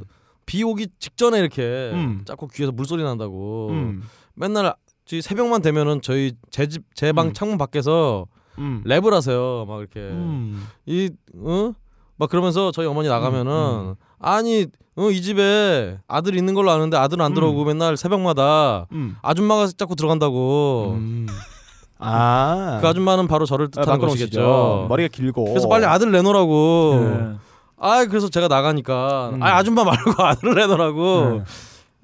[0.46, 1.62] 비 오기 직전에 이렇게
[1.94, 2.22] 음.
[2.26, 4.02] 자꾸 귀에서 물소리 난다고 음.
[4.34, 4.74] 맨날
[5.06, 7.32] 저희 새벽만 되면은 저희 제 집 제방 음.
[7.32, 8.26] 창문 밖에서
[8.58, 8.84] 음.
[8.86, 10.64] 랩을 하세요 막 이렇게 음.
[10.86, 11.74] 이어
[12.16, 13.94] 막 그러면서 저희 어머니 나가면은 음.
[14.20, 17.34] 아니 어, 이 집에 아들 있는 걸로 아는데 아들은 안 음.
[17.34, 19.16] 들어오고 맨날 새벽마다 음.
[19.22, 21.26] 아줌마가 자꾸 들어간다고 음.
[21.98, 22.78] 아.
[22.80, 24.86] 그 아줌마는 바로 저를 아, 뜻하는 박근홍 것이겠죠.
[24.88, 25.44] 머리가 길고.
[25.44, 27.00] 그래서 빨리 아들 내놓으라고.
[27.00, 27.34] 네.
[27.78, 29.42] 아 그래서 제가 나가니까 음.
[29.42, 31.42] 아 아줌마 말고 아들을 내놓으라고.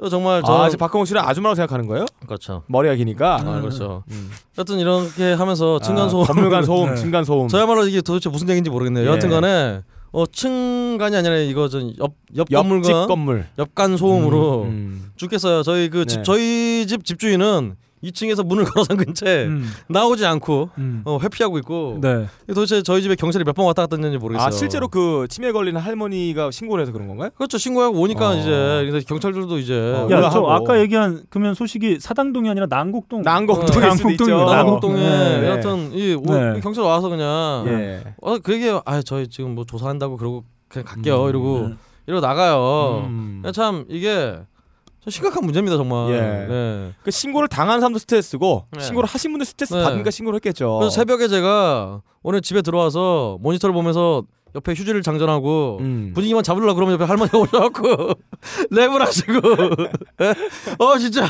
[0.01, 0.09] 네.
[0.09, 2.07] 정말 저 아, 지금 박근홍 씨를 아줌마라고 생각하는 거예요?
[2.27, 2.62] 그렇죠.
[2.68, 3.37] 머리가 기니까.
[3.37, 4.03] 아 그렇죠.
[4.11, 4.31] 음.
[4.57, 6.96] 여튼 이렇게 하면서 층간 소음, 아, 건물간 소음, 네.
[6.96, 7.49] 층간 소음.
[7.49, 9.05] 저야말로 이게 도대체 무슨 얘기인지 모르겠네요.
[9.05, 9.09] 예.
[9.09, 13.46] 여하튼간에 어 층간이 아니라 이거 전옆옆 건물과 건물.
[13.59, 15.11] 옆간 소음으로 음.
[15.16, 15.62] 죽겠어요.
[15.62, 16.23] 저희 그집 네.
[16.25, 21.03] 저희 집 집주인은 2층에서 문을 걸어 잠근 채 음, 나오지 않고 음.
[21.05, 22.27] 어, 회피하고 있고 네.
[22.48, 24.46] 도대체 저희 집에 경찰이 몇 번 왔다 갔다 했는지 모르겠어요.
[24.46, 27.31] 아 실제로 그 치매 걸리는 할머니가 신고를 해서 그런 건가요?
[27.37, 28.35] 그렇죠 신고하고 오니까 어.
[28.37, 28.51] 이제
[28.88, 30.31] 그래서 경찰들도 이제 어, 야.
[30.31, 33.23] 저 아까 얘기한 그러면 소식이 사당동이 아니라 난곡동.
[33.23, 33.81] 난곡동.
[34.31, 35.46] 남곡동에 네.
[35.48, 36.61] 여하튼 이 오- 네.
[36.61, 38.15] 경찰 와서 그냥 예.
[38.23, 41.79] 어 그게 아 저희 지금 뭐 조사한다고 그러고 그냥 갈게요 음, 이러고 음.
[42.07, 43.05] 이러고 나가요.
[43.07, 43.42] 음.
[43.55, 44.44] 참 이게 참
[45.09, 46.11] 심각한 문제입니다 정말.
[46.11, 46.46] 예.
[46.46, 46.92] 네.
[47.03, 48.81] 그 신고를 당한 사람도 스트레스고 네.
[48.81, 49.83] 신고를 하신 분도 스트레스 네.
[49.83, 50.79] 받으니까 신고를 했겠죠.
[50.79, 54.25] 그래서 새벽에 제가 오늘 집에 들어와서 모니터를 보면서
[54.55, 56.11] 옆에 휴지를 장전하고 음.
[56.15, 58.15] 분위기만 잡으려고 그러면 옆에 할머니가 오셔갖고
[58.73, 59.33] 랩을 하시고
[60.23, 60.35] 예?
[60.79, 61.29] 어 진짜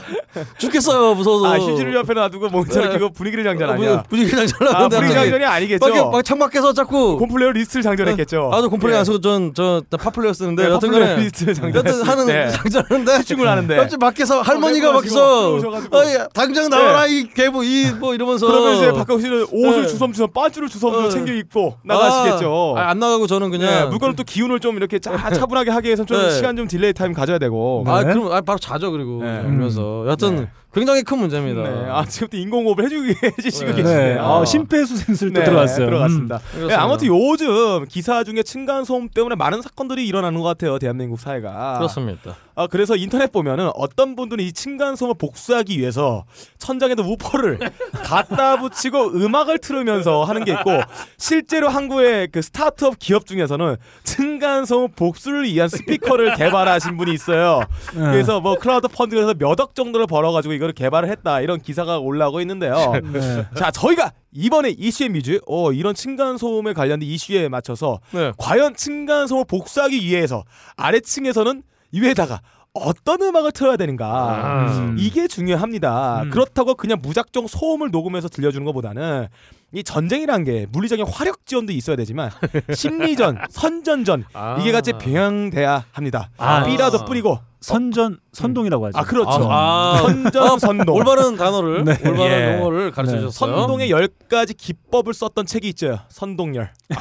[0.59, 3.09] 죽겠어요 무서워서 아 휴지를 옆에 놔두고 모니터를 네.
[3.13, 4.03] 분위기를 어, 장전하냐?
[4.05, 6.11] 분위기 장전을 아 하는데 분위기 장전이 아니겠죠.
[6.11, 8.51] 막 창밖에서 자꾸 콤플레어 리스트를 장전했겠죠.
[8.53, 8.99] 아저 콤플레인 예.
[9.01, 13.19] 안 쓰고 전저 파플레어 쓰는데 네, 여튼 콤플레어 간에 리스트를 여튼 장전했을 하는 때 장전하는데
[13.19, 15.57] 집중을 하는데 갑자기 밖에서 할머니가 밖에서.
[15.57, 19.47] 어이 당장 나와라 이 개부 이 뭐 이러면서 그러면 이제 바깥 옷을
[19.83, 19.87] 네.
[19.87, 21.09] 주섬주섬 빠주를 주섬주섬 어.
[21.11, 22.75] 챙겨 입고 나가시겠죠.
[22.77, 26.05] 아, 안나 가고 저는 그냥 네, 물건을 또 기운을 좀 이렇게 짜, 차분하게 하기 위해서
[26.05, 26.31] 좀 네.
[26.31, 27.83] 시간 좀 delay time 가져야 되고.
[27.85, 27.93] 네.
[27.93, 29.43] 아 그럼 아, 바로 자죠 그리고 네.
[29.43, 30.51] 그러면서 여하튼 네.
[30.73, 31.63] 굉장히 큰 문제입니다.
[31.63, 31.91] 네.
[31.91, 33.05] 아 지금부터 인공호흡을 해주고
[33.39, 33.77] 해주시고 네.
[33.77, 34.15] 계시네요.
[34.15, 34.19] 네.
[34.21, 35.87] 아, 심폐소생술 또 네, 들어갔어요.
[35.87, 36.39] 들어갔습니다.
[36.39, 36.83] 네, 그렇습니다.
[36.83, 40.79] 아무튼 요즘 기사 중에 층간 소음 때문에 많은 사건들이 일어나는 것 같아요.
[40.79, 41.75] 대한민국 사회가.
[41.79, 42.37] 그렇습니다.
[42.57, 46.25] 아, 그래서 인터넷 보면은 어떤 분들은 이 층간 소음을 복수하기 위해서
[46.59, 47.59] 천장에도 우퍼를
[48.05, 50.71] 갖다 붙이고 음악을 틀으면서 하는 게 있고
[51.17, 57.61] 실제로 한국의 그 스타트업 기업 중에서는 층간 소음 복수를 위한 스피커를 개발하신 분이 있어요.
[57.95, 58.01] 네.
[58.11, 62.93] 그래서 뭐 crowd fund에서 몇 억 정도를 벌어가지고 이거를 개발을 했다 이런 기사가 올라오고 있는데요.
[63.13, 63.47] 네.
[63.57, 68.33] 자 저희가 이번에 Issue and Music 어, 이런 층간 소음에 관련된 이슈에 맞춰서 네.
[68.37, 70.45] 과연 층간 소음을 복수하기 위해서
[70.77, 72.41] 아래층에서는 위에다가
[72.73, 74.97] 어떤 음악을 틀어야 되는가 음.
[74.99, 76.23] 이게 중요합니다.
[76.25, 76.31] 음.
[76.31, 79.27] 그렇다고 그냥 무작정 소음을 녹음해서 들려주는 것보다는
[79.73, 82.31] 이 전쟁이란 게 물리적인 화력 지원도 있어야 되지만
[82.75, 84.59] 심리전, 선전전 아.
[84.61, 86.31] 이게 같이 병행돼야 합니다.
[86.37, 86.65] 아.
[86.65, 88.99] 삐라도 뿌리고 선전 선동이라고 하죠.
[88.99, 89.49] 아 그렇죠.
[89.51, 90.03] 아, 아.
[90.03, 90.97] 선전 선동.
[90.97, 91.93] 올바른 단어를 네.
[92.05, 92.57] 올바른 예.
[92.57, 93.21] 용어를 가르쳐 네.
[93.21, 93.57] 주셨어요.
[93.57, 95.99] 선동의 열 가지 기법을 썼던 책이 있죠.
[96.09, 96.73] 선동열.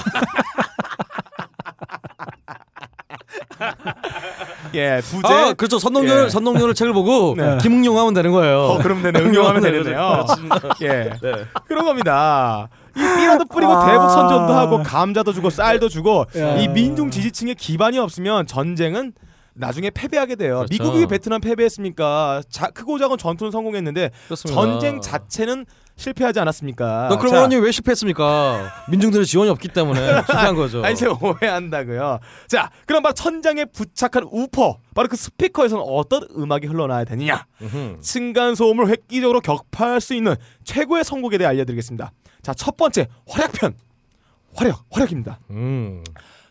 [4.76, 5.34] 예, 부제.
[5.34, 5.80] 아, 그렇죠.
[5.80, 6.30] 선동열 예.
[6.30, 7.58] 선동열을 책을 보고 네.
[7.62, 8.60] 김응용 하면 되는 거예요.
[8.60, 9.20] 어, 그럼 되네.
[9.20, 10.26] 응용하면 되겠네요.
[10.84, 11.12] 예.
[11.22, 11.46] 네.
[11.68, 12.70] 그런 겁니다.
[12.96, 13.86] 이 삐라도 뿌리고 아.
[13.86, 16.56] 대북 선전도 하고 감자도 주고 쌀도 주고 야.
[16.58, 19.14] 이 민중 지지층의 기반이 없으면 전쟁은
[19.54, 20.66] 나중에 패배하게 돼요.
[20.68, 20.72] 그렇죠.
[20.84, 22.44] 미국이 베트남 패배했습니까?
[22.50, 24.62] 자, 크고 작은 전투는 성공했는데 그렇습니다.
[24.62, 25.66] 전쟁 자체는
[25.98, 27.08] 실패하지 않았습니까?
[27.10, 28.86] 너 그럼 자, 의원님 왜 실패했습니까?
[28.90, 30.82] 민중들의 지원이 없기 때문에 실패한 거죠.
[30.84, 32.20] 아니 제가 오해한다고요.
[32.48, 37.46] 자, 그럼 바로 천장에 부착한 우퍼, 바로 그 스피커에서는 어떤 음악이 흘러나야 되느냐?
[38.02, 42.14] 층간 소음을 획기적으로 격파할 수 있는 최고의 선곡에 대해 알려드리겠습니다.
[42.44, 43.76] 자, 첫 번째 화력편,
[44.56, 45.40] 화력, 화력입니다.
[45.50, 46.02] 음.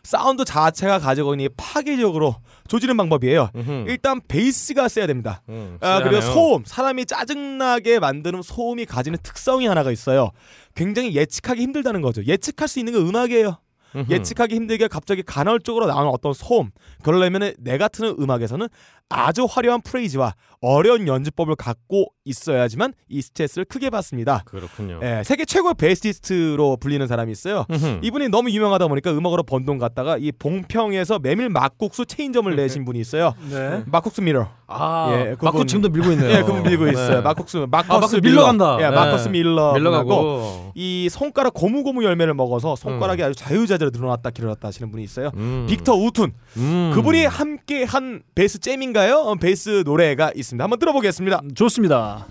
[0.09, 2.37] 사운드 자체가 가지고 있는 이 파괴적으로
[2.67, 3.51] 조지는 방법이에요.
[3.55, 3.85] 음흠.
[3.89, 5.43] 일단 베이스가 세야 됩니다.
[5.51, 6.23] 음, 아, 그리고.
[6.23, 10.31] 소음, 사람이 짜증나게 만드는 소음이 가지는 특성이 하나가 있어요.
[10.75, 12.25] 굉장히 예측하기 힘들다는 거죠.
[12.25, 13.59] 예측할 수 있는 건 음악이에요.
[13.97, 14.13] 음흠.
[14.13, 16.71] 예측하기 힘들게 갑자기 간헐적으로 나오는 어떤 소음
[17.03, 18.69] 그러려면 내가 트는 음악에서는
[19.09, 24.43] 아주 화려한 프레이즈와 어려운 연주법을 갖고 있어야지만 이 스트레스를 크게 받습니다.
[24.45, 25.01] 그렇군요.
[25.03, 27.65] 예, 세계 최고의 베이시스트로 불리는 사람이 있어요.
[27.71, 28.01] 음흠.
[28.03, 33.35] 이분이 너무 유명하다 보니까 음악으로 번돈 갔다가 이 봉평에서 메밀 막국수 체인점을 내신 분이 있어요.
[33.51, 33.83] 네.
[33.87, 34.49] 마커스 밀러.
[34.71, 36.31] 아, 예, 맞고 지금도 밀고 있네요.
[36.31, 37.17] 예, 그분 밀고 있어요.
[37.17, 37.21] 네.
[37.23, 38.77] 막국수, 아, 막국수 막국수 밀러 간다.
[38.81, 38.91] 예, 네.
[38.91, 39.73] 막국수 밀러.
[39.73, 40.73] 밀러 가고.
[40.75, 45.31] 이 손가락 고무고무 열매를 먹어서 손가락이 아주 자유자재로 늘어났다 길어났다 하시는 분이 있어요.
[45.37, 45.67] 음.
[45.69, 46.93] 빅터 우튼 음.
[46.95, 49.17] 그분이 함께 한 베이스 jam인가요?
[49.17, 50.63] 어, 베이스 노래가 있습니다.
[50.63, 51.41] 한번 들어보겠습니다.
[51.55, 52.27] 좋습니다.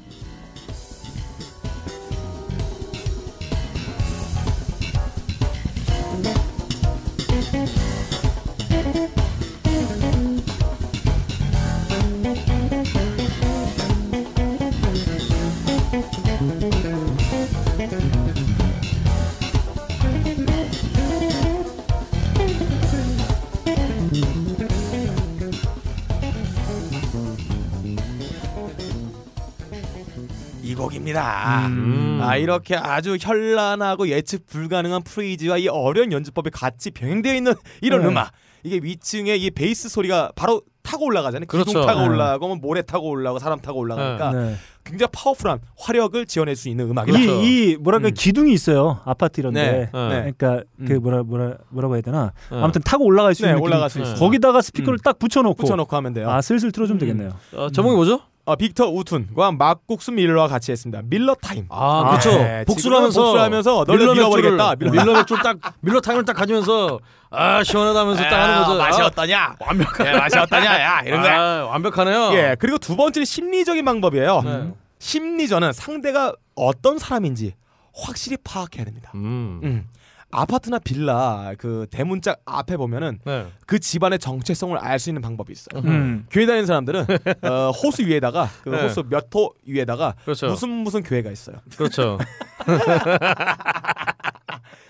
[30.77, 31.67] 곡입니다.
[31.67, 32.19] 음.
[32.21, 38.07] 아 이렇게 아주 현란하고 예측 불가능한 프레이즈와 이 어려운 연주법이 같이 병행되어 있는 이런 네.
[38.07, 38.31] 음악.
[38.63, 41.45] 이게 위층에 이 베이스 소리가 바로 타고 올라가잖아요.
[41.47, 41.85] 기둥 그렇죠.
[41.85, 42.07] 타고 네.
[42.07, 44.55] 올라가고 뭐 모래 타고 올라가고 사람 타고 올라가니까 네.
[44.83, 47.17] 굉장히 powerful한 화력을 지원할 수 있는 음악이다.
[47.17, 47.41] 그렇죠.
[47.43, 48.13] 이, 이 뭐랄까 음.
[48.13, 49.61] 기둥이 있어요 아파트 이런데.
[49.63, 49.79] 네.
[49.93, 50.33] 네.
[50.33, 51.01] 그러니까 그 음.
[51.01, 52.31] 뭐라 뭐라 뭐라고 해야 되나.
[52.49, 52.57] 네.
[52.61, 54.13] 아무튼 타고 올라갈 수 네, 있는 올라갈 수 기둥.
[54.13, 54.19] 있어요.
[54.25, 55.03] 거기다가 스피커를 음.
[55.03, 55.55] 딱 붙여놓고.
[55.55, 56.29] 붙여놓고 하면 돼요.
[56.29, 56.99] 아 슬슬 틀어주면 음.
[56.99, 57.31] 되겠네요.
[57.53, 58.21] 어, 제목이 뭐죠?
[58.47, 61.01] 어, 빅터 우튼과 막국수 밀러와 같이 했습니다.
[61.03, 61.65] Miller Time.
[61.67, 62.31] 아, 그렇죠.
[62.31, 64.75] 네, 복수를 지금은 하면서 복수를 하면서 너를 밀러 밀어버리겠다.
[64.79, 66.97] 밀러 맥주를 딱 Miller Time을 딱 가지면서
[67.29, 68.77] 아 시원하다면서 딱 하는 거죠.
[68.77, 69.55] 맛이 아, 어떠냐?
[69.59, 70.13] 완벽해.
[70.17, 70.81] 맛이 어떠냐?
[70.81, 71.37] 야 이런 거야.
[71.37, 72.33] 아, 완벽하네요.
[72.35, 74.41] 예, 그리고 두 번째는 심리적인 방법이에요.
[74.45, 74.71] 네.
[74.99, 77.53] 심리전은 상대가 어떤 사람인지
[77.93, 79.11] 확실히 파악해야 됩니다.
[79.15, 79.59] 음.
[79.63, 79.87] 음.
[80.29, 83.47] 아파트나 빌라 그 대문짝 앞에 보면은 네.
[83.65, 85.81] 그 집안의 정체성을 알 수 있는 방법이 있어요.
[85.85, 86.25] 음.
[86.29, 87.05] 교회 다니는 사람들은
[87.43, 88.83] 어, 호수 위에다가 그 네.
[88.83, 90.47] 호수 몇 호 위에다가 그렇죠.
[90.47, 91.57] 무슨 무슨 교회가 있어요.
[91.77, 92.17] 그렇죠.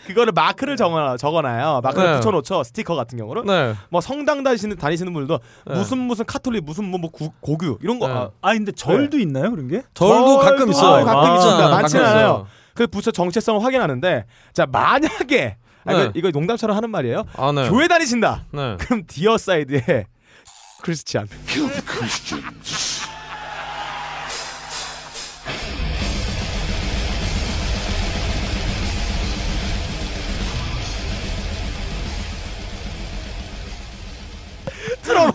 [0.08, 1.82] 그거를 마크를 적어 적어놔요.
[1.84, 2.16] 마크를 네.
[2.16, 2.64] 붙여놓죠.
[2.64, 3.74] 스티커 같은 경우는 네.
[3.90, 5.74] 뭐 성당 다니시는 다니시는 분들도 네.
[5.76, 8.14] 무슨 무슨 카톨릭 무슨 뭐, 뭐 구- 고교 이런 거 네.
[8.14, 9.84] 아, 아 근데 절도 있나요 그런 게?
[9.94, 11.06] 절도 가끔 절도 있어요.
[11.06, 11.66] 가끔 있습니다.
[11.66, 12.48] 아, 많지는 가끔 않아요.
[12.78, 16.04] 그 부처 정체성을 확인하는데 자 만약에 아, 네.
[16.04, 17.24] 이거, 이거 농담처럼 하는 말이에요.
[17.36, 17.68] 아, 네.
[17.70, 18.46] 교회 다니신다.
[18.52, 18.78] 네.
[18.80, 20.06] 그럼 Deicide에
[20.84, 21.28] 크리스찬.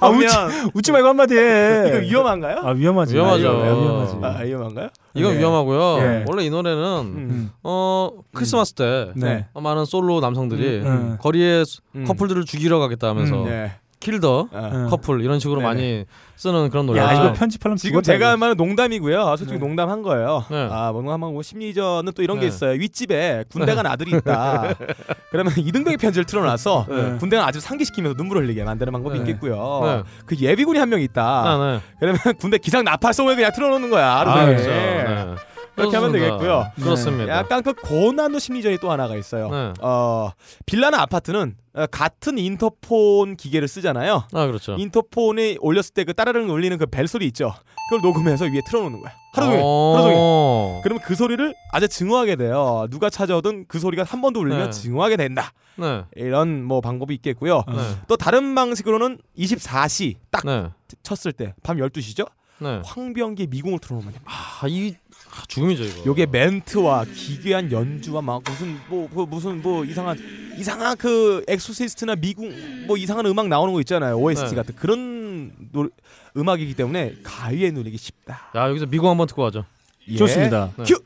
[0.00, 1.84] 아 웃지, 틀어놓으면 웃지 말고 한마디 해.
[1.88, 2.56] 이거 위험한가요?
[2.62, 3.14] 아 위험하지.
[3.14, 3.48] 위험하죠.
[3.48, 4.16] 아, 위험하지.
[4.22, 4.88] 아 위험한가요?
[5.14, 5.38] 이건 네.
[5.40, 5.98] 위험하고요.
[6.00, 6.24] 예.
[6.26, 7.50] 원래 이 노래는 음.
[7.62, 9.46] 어 크리스마스 때 네.
[9.52, 11.18] 어, 많은 솔로 남성들이 음.
[11.20, 12.04] 거리에 수- 음.
[12.06, 13.44] 커플들을 죽이러 가겠다 하면서 음.
[13.44, 13.72] 네.
[14.02, 14.70] 킬더 어.
[14.74, 14.86] 음.
[14.90, 15.68] 커플 이런 식으로 네네.
[15.68, 16.04] 많이
[16.36, 17.06] 쓰는 그런 노래죠.
[17.06, 18.26] 야 이거 편집하려면 지금 제가 이거.
[18.32, 19.24] 한 말은 농담이고요.
[19.36, 19.58] 솔직히 네.
[19.58, 20.44] 농담한 거예요.
[20.50, 20.68] 네.
[20.70, 22.46] 아, 농담하고 심리전은 또 이런 게 네.
[22.48, 22.72] 있어요.
[22.72, 24.74] 윗집에 군대 간 아들이 있다.
[25.30, 27.16] 그러면 이등병의 편지를 틀어놔서 네.
[27.18, 29.24] 군대 간 아들 상기시키면서 눈물을 흘리게 만드는 방법이 네.
[29.24, 29.80] 있겠고요.
[29.84, 30.02] 네.
[30.26, 31.22] 그 예비군이 한 명 있다.
[31.24, 31.80] 아, 네.
[32.00, 34.18] 그러면 군대 기상 나팔송을 그냥 틀어놓는 거야.
[34.18, 34.44] 하루 아.
[34.46, 35.36] 그렇죠.
[35.74, 35.82] 네.
[35.82, 36.12] 그렇게 하면.
[36.12, 36.66] 되겠고요.
[36.76, 37.36] 그렇습니다.
[37.38, 39.48] 약간 그 고난도 심리전이 또 하나가 있어요.
[39.50, 39.72] 네.
[39.80, 40.30] 어,
[40.66, 44.24] 빌라나 아파트는 어, 같은 인터폰 기계를 쓰잖아요.
[44.32, 44.74] 아, 그렇죠.
[44.78, 47.54] 인터폰에 올렸을 때 그 따르릉 울리는 그 벨 소리 있죠.
[47.88, 49.12] 그걸 녹음해서 위에 틀어놓는 거야.
[49.34, 49.60] 하루 종일.
[49.64, 49.92] 어.
[49.96, 50.82] 하루 종일.
[50.82, 52.86] 그러면 그 소리를 아주 증오하게 돼요.
[52.90, 54.70] 누가 찾아오든 그 소리가 한번더 울리면 네.
[54.70, 55.52] 증오하게 된다.
[55.76, 56.04] 네.
[56.16, 57.64] 이런 뭐 방법이 있겠고요.
[57.66, 57.74] 네.
[58.08, 60.66] 또 다른 방식으로는 24시 딱 네.
[61.02, 62.28] 쳤을 때 밤 12시죠.
[62.58, 62.80] 네.
[62.84, 64.14] 황병기 미궁을 틀어놓으면.
[64.26, 64.94] 아, 이
[65.34, 66.04] 아, 죽음이죠, 이거.
[66.06, 70.18] 요게 멘트와 기괴한 연주와 막 무슨 뭐, 그 무슨 뭐 이상한
[70.58, 74.18] 이상한 그 엑소시스트나 미궁 뭐 이상한 음악 나오는 거 있잖아요.
[74.18, 74.54] OST 네.
[74.56, 75.88] 같은 그런 노,
[76.36, 78.50] 음악이기 때문에 가위에 누르기 쉽다.
[78.54, 79.64] 야, 여기서 미궁 한번 듣고 가죠.
[80.08, 80.16] 예.
[80.16, 80.70] 좋습니다.
[80.76, 80.84] 네.
[80.84, 80.98] 큐.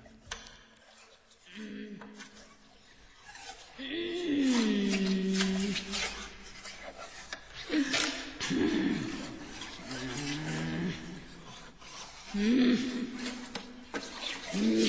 [14.57, 14.86] 아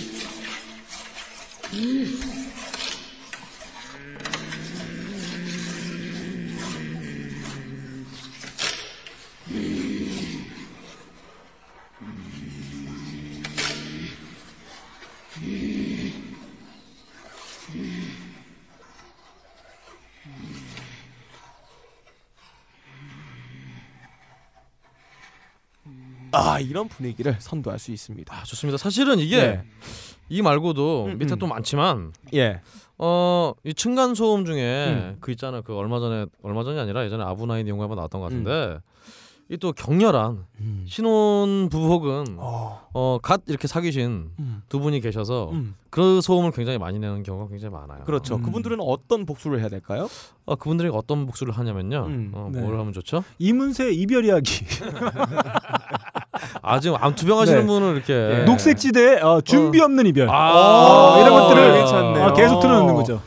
[26.68, 28.36] 이런 분위기를 선도할 수 있습니다.
[28.36, 28.78] 아, 좋습니다.
[28.78, 29.64] 사실은 이게 네.
[30.30, 31.40] 이 말고도 음, 밑에 음.
[31.40, 32.62] 또 많지만 예.
[32.98, 35.18] 어, 이 층간 소음 중에 음.
[35.20, 35.62] 그 있잖아.
[35.62, 38.44] 그 얼마 전에 얼마 전이 아니라 예전에 아브나인 영화에 한번 나왔던 것 음.
[38.44, 38.80] 같은데
[39.50, 40.46] 이 또 격렬한
[40.88, 42.82] 신혼 부부 혹은 어.
[42.94, 44.62] 어, 갓 이렇게 사귀신 음.
[44.68, 45.76] 두 분이 계셔서 음.
[45.90, 48.04] 그 소음을 굉장히 많이 내는 경우가 굉장히 많아요.
[48.04, 48.36] 그렇죠.
[48.36, 48.42] 음.
[48.44, 50.10] 그분들은 어떤 복수를 해야 될까요?
[50.46, 52.06] 어, 그분들이 어떤 복수를 하냐면요.
[52.08, 52.32] 음.
[52.34, 52.60] 어, 네.
[52.60, 53.24] 뭘 하면 좋죠?
[53.40, 54.66] 이문세 이별 이야기.
[56.68, 57.66] 아 지금 암 투병하시는 네.
[57.66, 58.44] 분을 이렇게 네.
[58.44, 60.30] 녹색지대 어, 준비 없는 이별.
[60.30, 62.22] 아, 어, 이런 것들을.
[62.22, 63.22] 어, 계속 틀어놓는 거죠.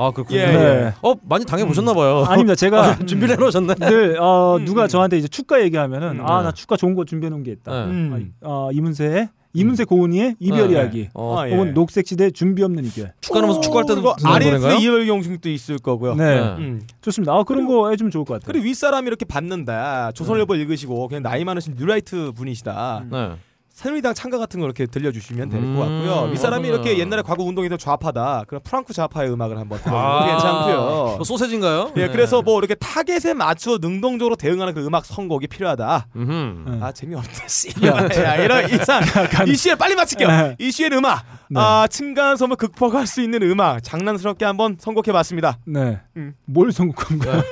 [0.00, 0.38] 아 그렇군요.
[0.40, 0.92] 예, 네.
[1.02, 2.24] 어 많이 당해 보셨나 봐요.
[2.26, 2.54] 아닙니다.
[2.54, 3.74] 제가 준비를 해놓으셨네.
[3.74, 4.88] 늘 어, 음, 누가 음.
[4.88, 6.44] 저한테 이제 축가 얘기하면은 음, 아 네.
[6.44, 7.86] 나 축가 좋은 거 준비해 놓은 게 있다.
[7.86, 7.90] 네.
[7.90, 8.32] 음.
[8.40, 10.74] 어, 이문세의 이문세 고은이의 이별 네.
[10.74, 11.08] 이야기.
[11.12, 11.52] 어, 아, 예.
[11.52, 13.12] 혹은 녹색지대 준비 없는 이별.
[13.20, 14.78] 축가하면서 축가할 때도 그리고 노래인가요?
[14.78, 16.14] 이별 공식도 있을 거고요.
[16.14, 16.40] 네.
[16.40, 16.40] 네.
[16.58, 16.86] 음.
[17.00, 17.32] 좋습니다.
[17.32, 18.46] 아 그런 거 해주면 좋을 것 같아요.
[18.46, 20.12] 그리고 윗사람이 이렇게 받는다.
[20.12, 23.04] 조선일보 읽으시고 그냥 나이 많으신 뉴라이트 분이시다.
[23.10, 23.30] 네.
[23.80, 26.30] 새누리당 창가 같은 거 이렇게 들려주시면 될것 음, 같고요.
[26.34, 26.90] 이 사람이 그렇군요.
[26.90, 28.44] 이렇게 옛날에 과거 운동에서 좌파다.
[28.46, 31.14] 그런 프랑크 좌파의 음악을 한번 들어보면 아, 괜찮고요.
[31.16, 31.92] 뭐 소세지인가요?
[31.96, 32.12] 예, 네.
[32.12, 36.08] 그래서 뭐 이렇게 타겟에 맞춰 능동적으로 대응하는 그 음악 선곡이 필요하다.
[36.14, 36.70] 음흠.
[36.70, 36.78] 네.
[36.82, 37.70] 아 재미없다 씨.
[37.86, 39.00] 야, 이런 이상
[39.48, 40.28] 이 시에 빨리 마칠게요.
[40.28, 40.56] 네.
[40.58, 41.24] 이 시의 음악.
[41.48, 41.58] 네.
[41.58, 45.56] 아 층간소음을 극복할 수 있는 음악 장난스럽게 한번 선곡해봤습니다.
[45.64, 46.00] 네.
[46.18, 46.34] 음.
[46.44, 47.42] 뭘 선곡한 거야?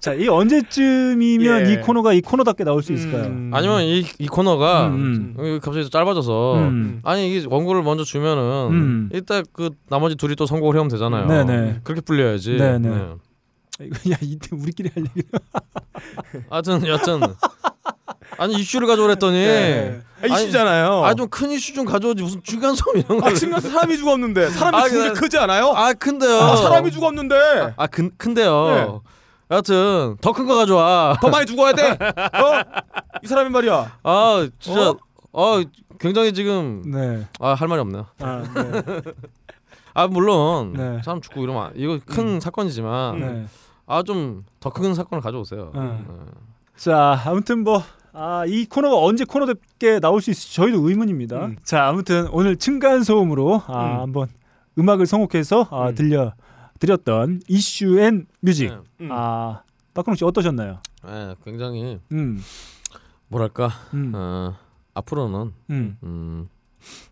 [0.00, 1.72] 자, 이 언제쯤이면 예.
[1.72, 3.24] 이 코너가 이 코너답게 나올 수 있을까요?
[3.24, 3.50] 음.
[3.52, 7.00] 아니면 이, 이 코너가 음, 여기 갑자기 짧아져서 음.
[7.04, 9.10] 아니 이게 원고를 먼저 주면은 음.
[9.12, 11.26] 이따 그 나머지 둘이 또 선곡을 해오면 되잖아요.
[11.26, 11.80] 네네.
[11.82, 12.56] 그렇게 불려야지.
[12.56, 12.88] 네네.
[12.88, 13.06] 네.
[13.80, 15.28] 이거 야 이때 우리끼리 할 얘기.
[16.50, 17.20] 하여튼 여튼
[18.38, 20.00] 아니 이슈를 가져오랬더니 네.
[20.22, 21.04] 아, 이슈잖아요.
[21.04, 23.34] 아 좀 큰 이슈 좀 가져오지 무슨 중간 소음 이런 아, 걸.
[23.34, 25.72] 지금 사람이 죽었는데 사람이 아, 죽는 게 그- 크지 않아요?
[25.74, 26.36] 아 큰데요.
[26.40, 29.02] 아, 사람이 죽었는데 아 큰, 큰데요.
[29.50, 31.16] 여하튼 더 큰 거 가져와.
[31.20, 31.90] 더 많이 죽어야 돼.
[31.92, 32.62] 어?
[33.22, 33.98] 이 사람이 말이야.
[34.02, 34.96] 아 진짜 어?
[35.60, 35.64] 아
[35.98, 37.26] 굉장히 지금 네.
[37.40, 38.06] 아할 말이 없네요.
[38.20, 39.02] 아, 네.
[39.94, 41.00] 아 물론 네.
[41.04, 43.46] 사람 죽고 이러면 안- 이거 큰 사건이지만 네.
[43.86, 45.72] 아좀 더 큰 사건을 가져오세요.
[45.74, 46.04] 음.
[46.08, 46.24] 네.
[46.76, 47.82] 자, 아무튼 뭐
[48.12, 51.36] 아, 이 코너가 언제 코너답게 나올 수 있을지 저희도 의문입니다.
[51.46, 51.56] 음.
[51.64, 54.00] 자, 아무튼 오늘 층간 소음으로 아, 음.
[54.00, 54.28] 한번
[54.78, 55.94] 음악을 선곡해서 아, 음.
[55.94, 56.32] 들려
[56.78, 58.68] 드렸던 Issue and Music.
[58.68, 58.78] 네.
[59.00, 59.08] 음.
[59.12, 59.62] 아,
[59.94, 60.80] 박근홍 씨 어떠셨나요?
[61.04, 62.40] 네, 굉장히 음.
[63.28, 64.12] 뭐랄까 음.
[64.14, 64.54] 어,
[64.94, 65.98] 앞으로는 음.
[66.02, 66.48] 음,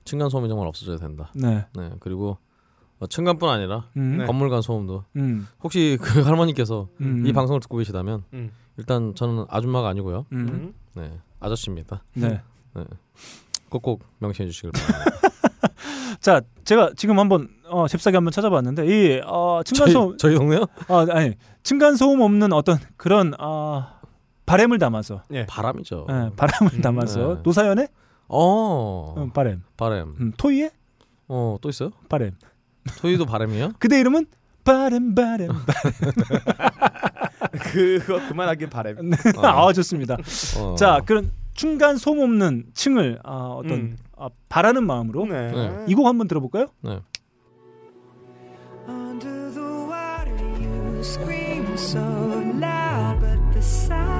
[0.04, 1.30] 층간 소음이 정말 없어져야 된다.
[1.34, 1.66] 네.
[1.74, 2.38] 네 그리고
[2.98, 4.18] 어, 층간뿐 아니라 음.
[4.18, 4.26] 네.
[4.26, 5.46] 건물 간 소음도 음.
[5.62, 7.26] 혹시 그 할머니께서 음.
[7.26, 8.50] 이 방송을 듣고 계시다면 음.
[8.76, 10.26] 일단 저는 아줌마가 아니고요.
[10.94, 12.02] 네 아저씨입니다.
[12.14, 12.42] 네.
[13.68, 15.20] 꼭꼭 명시해 주시길 바랍니다.
[16.26, 20.64] 자, 제가 지금 한번 어, 잽싸게 한번 찾아봤는데 이 어, 층간 저희, 소음 저희 동네요?
[20.88, 24.00] 아, 아니 층간 소음 없는 어떤 그런 아,
[24.44, 26.08] 바램을 담아서 바람이죠.
[26.10, 27.40] 예, 바람을 담아서 네.
[27.44, 27.86] 노사연의
[28.26, 30.16] 어 음, 바램, 바람.
[30.20, 30.72] 음, 토이의
[31.28, 31.90] 어 또 있어요?
[32.08, 32.32] 바램.
[32.98, 33.74] 토이도 바람이에요?
[33.78, 34.26] 그대 이름은
[34.64, 35.50] 바램 바램.
[37.72, 38.94] 그거 그만하길 바래.
[39.42, 40.16] 아 좋습니다.
[40.58, 40.74] 어.
[40.76, 43.96] 자 그런 중간 소음 없는 층을 아, 어떤 음.
[44.16, 45.50] 아, 바라는 마음으로 네.
[45.52, 45.84] 네.
[45.88, 46.66] 이 곡 한번 들어볼까요?
[46.80, 47.00] 네.
[48.88, 54.15] Under the water, you scream so loud, but the silence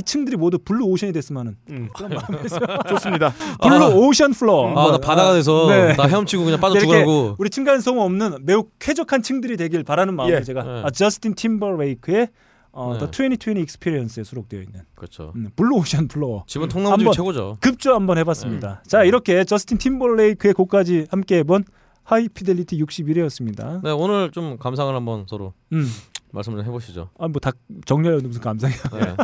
[0.00, 1.88] 2층들이 모두 블루 오션이 됐으면은 음.
[2.88, 3.32] 좋습니다.
[3.62, 4.76] Blue 아, Ocean Floor.
[4.78, 5.94] 아, 나 바다가 돼서 아, 네.
[5.96, 7.36] 나 헤엄치고 그냥 빠져 네, 죽으라고.
[7.38, 10.42] 우리 층간소음 없는 매우 쾌적한 층들이 되길 바라는 마음으로 예.
[10.42, 10.82] 제가 네.
[10.84, 12.28] 아, 저스틴 팀버레이크의
[12.72, 12.98] 어, 네.
[12.98, 15.32] The 20/20 Experience에 수록되어 있는 그렇죠.
[15.36, 16.44] 음, Blue Ocean Floor.
[16.48, 17.58] 지금 통나무 최고죠.
[17.60, 18.80] 급조 한번 해봤습니다.
[18.82, 18.88] 네.
[18.88, 19.08] 자 네.
[19.08, 21.64] 이렇게 저스틴 팀버레이크의 곡까지 함께 해본
[22.02, 23.82] 하이피델리티 61회였습니다.
[23.82, 25.52] 네 오늘 좀 감상을 한번 서로.
[25.72, 25.86] 음.
[26.34, 27.10] 말씀을 좀 해보시죠.
[27.18, 27.50] 아뭐 다
[27.86, 28.76] 정리하려는 무슨 감상이야.
[28.92, 29.16] 네.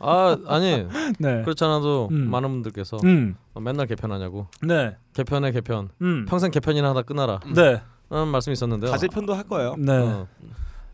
[0.00, 0.86] 아 아니
[1.18, 1.42] 네.
[1.42, 2.30] 그렇지 않아도 음.
[2.30, 7.80] 많은 분들께서 음, 어, 맨날 개편하냐고 네, 개편에 개편 음, 평생 개편이나 하다 끊어라 네,
[8.10, 8.90] 라는 말씀이 있었는데요.
[8.90, 9.74] 가제편도 할 거예요.
[9.78, 9.92] 네.
[9.92, 10.26] 어,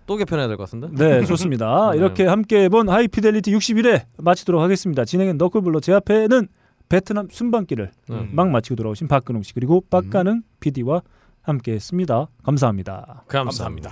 [0.07, 0.89] 또 개편해야 될 것 같은데.
[0.93, 1.93] 네, 좋습니다.
[1.93, 1.99] 네.
[1.99, 5.05] 이렇게 함께 해본 하이피델리티 61회 마치도록 하겠습니다.
[5.05, 6.49] 진행은 너클블러 제 앞에는
[6.89, 8.29] 베트남 순방길을 네.
[8.33, 11.01] 막 마치고 돌아오신 박근홍 씨 그리고 박가능 PD와
[11.43, 12.27] 함께했습니다.
[12.45, 13.25] 감사합니다.
[13.29, 13.91] 감사합니다.